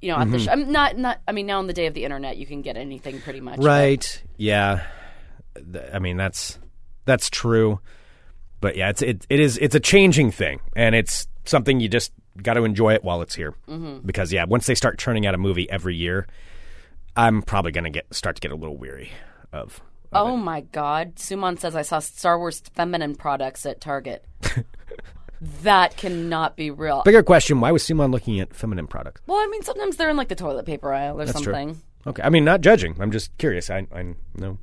[0.00, 0.32] you know, at Mm-hmm.
[0.32, 0.50] the show.
[0.52, 1.20] I'm not not.
[1.28, 3.56] I mean, now on the day of the internet, you can get anything pretty much.
[3.58, 4.22] but- right?
[4.38, 4.86] Yeah,
[5.92, 6.58] I mean that's
[7.08, 7.80] that's true,
[8.60, 12.12] but yeah, it's it, it is it's a changing thing, and it's something you just
[12.42, 13.54] got to enjoy it while it's here.
[13.68, 14.06] Mm-hmm.
[14.06, 16.26] Because yeah, once they start churning out a movie every year,
[17.16, 19.10] I'm probably gonna get start to get a little weary
[19.52, 19.80] of.
[20.12, 21.16] Oh my God!
[21.16, 24.24] Suman says I saw Star Wars feminine products at Target.
[25.62, 27.02] that cannot be real.
[27.04, 29.20] Bigger question: Why was Simon looking at feminine products?
[29.26, 31.74] well, I mean, sometimes they're in like the toilet paper aisle or That's something.
[31.74, 31.82] true.
[32.06, 32.96] Okay, I mean, not judging.
[33.00, 33.68] I'm just curious.
[33.68, 34.56] I, I know,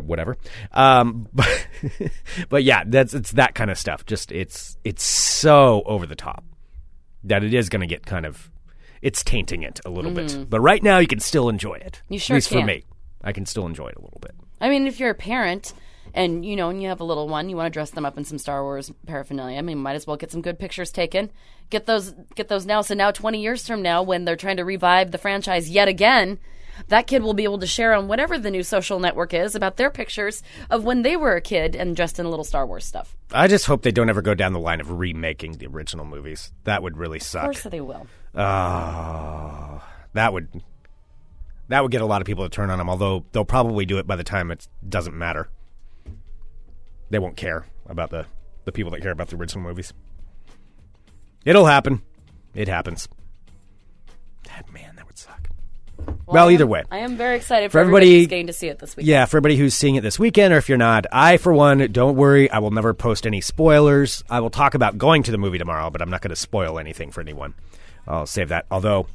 [0.00, 0.36] whatever.
[0.72, 1.66] Um, but,
[2.48, 4.06] but yeah, that's it's that kind of stuff.
[4.06, 6.44] Just it's it's so over the top
[7.24, 8.50] that it is going to get kind of
[9.00, 10.48] it's tainting it a little bit.
[10.48, 12.00] But right now, you can still enjoy it.
[12.04, 12.12] Mm-hmm.
[12.14, 12.84] You sure At least for me,
[13.22, 14.34] I can still enjoy it a little bit.
[14.60, 15.74] I mean, if you're a parent
[16.14, 18.16] and you know, and you have a little one, you want to dress them up
[18.16, 19.58] in some Star Wars paraphernalia.
[19.58, 21.30] I mean, might as well get some good pictures taken.
[21.70, 22.82] Get those, get those now.
[22.82, 26.38] So now, 20 years from now, when they're trying to revive the franchise yet again,
[26.88, 29.76] that kid will be able to share on whatever the new social network is about
[29.76, 32.84] their pictures of when they were a kid and dressed in a little Star Wars
[32.84, 33.16] stuff.
[33.32, 36.52] I just hope they don't ever go down the line of remaking the original movies.
[36.64, 37.44] That would really suck.
[37.44, 38.06] Of course, they will.
[38.34, 39.82] Oh,
[40.14, 40.48] that would
[41.68, 42.90] that would get a lot of people to turn on them.
[42.90, 45.48] Although they'll probably do it by the time it doesn't matter.
[47.10, 48.26] They won't care about the
[48.64, 49.92] the people that care about the original movies.
[51.44, 52.02] It'll happen.
[52.54, 53.08] It happens.
[54.44, 54.91] That man, that would suck.
[56.26, 56.84] Well, I either am- way.
[56.90, 59.06] I am very excited for, For everybody getting to see it this week.
[59.06, 61.90] Yeah, for everybody who's seeing it this weekend, or if you're not, I, for one,
[61.92, 62.50] don't worry.
[62.50, 64.22] I will never post any spoilers.
[64.30, 66.78] I will talk about going to the movie tomorrow, but I'm not going to spoil
[66.78, 67.54] anything for anyone.
[68.06, 68.66] I'll save that.
[68.70, 69.06] Although,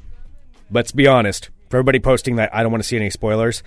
[0.70, 1.50] let's be honest.
[1.70, 3.62] For everybody posting that I don't want to see any spoilers,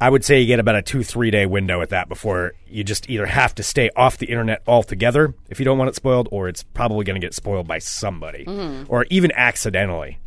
[0.00, 2.84] I would say you get about a two, three day window at that before you
[2.84, 6.28] just either have to stay off the internet altogether if you don't want it spoiled,
[6.30, 8.84] or it's probably going to get spoiled by somebody, mm-hmm.
[8.88, 10.18] or even accidentally,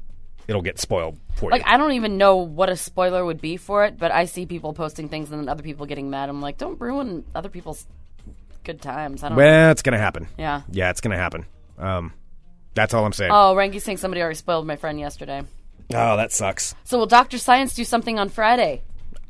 [0.47, 1.71] it'll get spoiled for Like you.
[1.71, 4.73] I don't even know what a spoiler would be for it, but I see people
[4.73, 6.29] posting things and then other people getting mad.
[6.29, 7.85] I'm like, don't ruin other people's
[8.63, 9.23] good times.
[9.23, 9.37] I don't.
[9.37, 10.27] well, it's going to happen.
[10.37, 10.61] Yeah.
[10.71, 11.45] Yeah, it's going to happen.
[11.77, 12.13] Um,
[12.73, 13.31] that's all I'm saying.
[13.33, 15.43] Oh, Ranky's saying somebody already spoiled my friend yesterday.
[15.93, 16.75] oh, that sucks.
[16.83, 18.81] So will Doctor Science do something on Friday?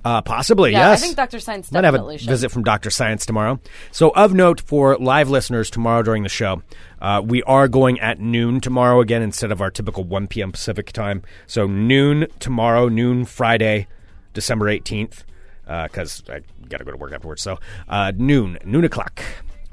[0.06, 0.99] Uh, possibly, Yeah, yes.
[1.01, 2.28] I think Doctor Science Might have a should.
[2.28, 2.89] visit from Dr.
[2.89, 3.60] Science tomorrow.
[3.91, 6.62] So, of note for live listeners tomorrow during the show,
[7.01, 10.51] uh, we are going at noon tomorrow again instead of our typical 1 p.m.
[10.51, 11.22] Pacific time.
[11.47, 13.88] So, noon tomorrow, noon Friday,
[14.34, 15.24] December 18th,
[15.64, 17.41] because I got to go to work afterwards.
[17.41, 19.22] So, uh, noon, noon o'clock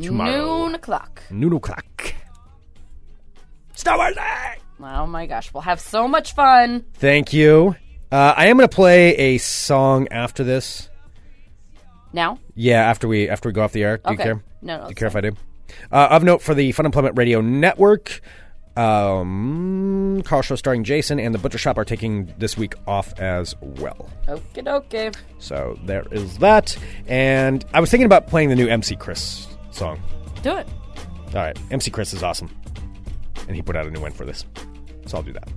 [0.01, 0.31] tomorrow.
[0.67, 1.23] Noon o'clock.
[1.31, 2.15] Noon o'clock.
[3.75, 4.55] Star Wars Day!
[4.83, 6.85] Oh my gosh, we'll have so much fun.
[6.95, 7.75] Thank you.
[8.13, 10.89] Uh, I am going to play a song after this.
[12.13, 13.99] Now, Yeah, after we after we go off the air.
[13.99, 14.23] Do you Okay.
[14.25, 14.43] care?
[14.63, 15.33] No, no, Do you care if I do?
[15.93, 18.21] Uh, of note for the Fun Employment Radio Network,
[18.77, 23.55] um, Carl Show starring Jason and the Butcher Shop are taking this week off as
[23.61, 24.11] well.
[24.27, 25.15] okie dokie.
[25.39, 26.77] So there is that.
[27.07, 30.03] And I was thinking about playing the new MC Chris song.
[30.43, 30.67] Do it.
[31.29, 32.51] All right, MC Chris is awesome,
[33.47, 34.45] and he put out a new one for this.
[35.11, 35.49] So I'll do that.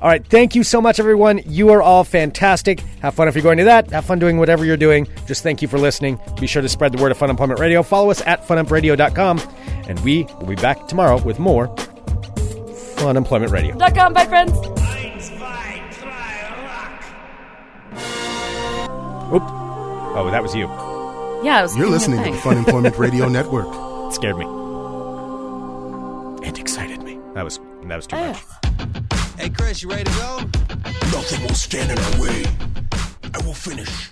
[0.00, 1.40] All right, thank you so much, everyone.
[1.46, 2.80] You are all fantastic.
[3.02, 3.90] Have fun if you're going to that.
[3.90, 5.06] Have fun doing whatever you're doing.
[5.26, 6.18] Just thank you for listening.
[6.40, 7.82] Be sure to spread the word of Fun Employment Radio.
[7.82, 9.40] Follow us at funumpradio.com,
[9.88, 11.68] and we will be back tomorrow with more
[12.96, 13.76] Fun Employment Radio.
[13.76, 14.14] Dot com.
[14.14, 14.52] Bye, friends.
[19.34, 19.42] Oop.
[20.14, 20.66] Oh, that was you.
[21.44, 22.34] Yeah, I was You're thinking listening to thing.
[22.34, 23.66] the Fun Employment Radio Network.
[24.08, 24.46] It scared me.
[26.46, 27.18] It excited me.
[27.34, 27.58] That was
[27.88, 28.42] that was too much.
[29.38, 30.38] Hey, Chris, you ready to go?
[31.10, 32.44] Nothing will stand in our way.
[33.34, 34.11] I will finish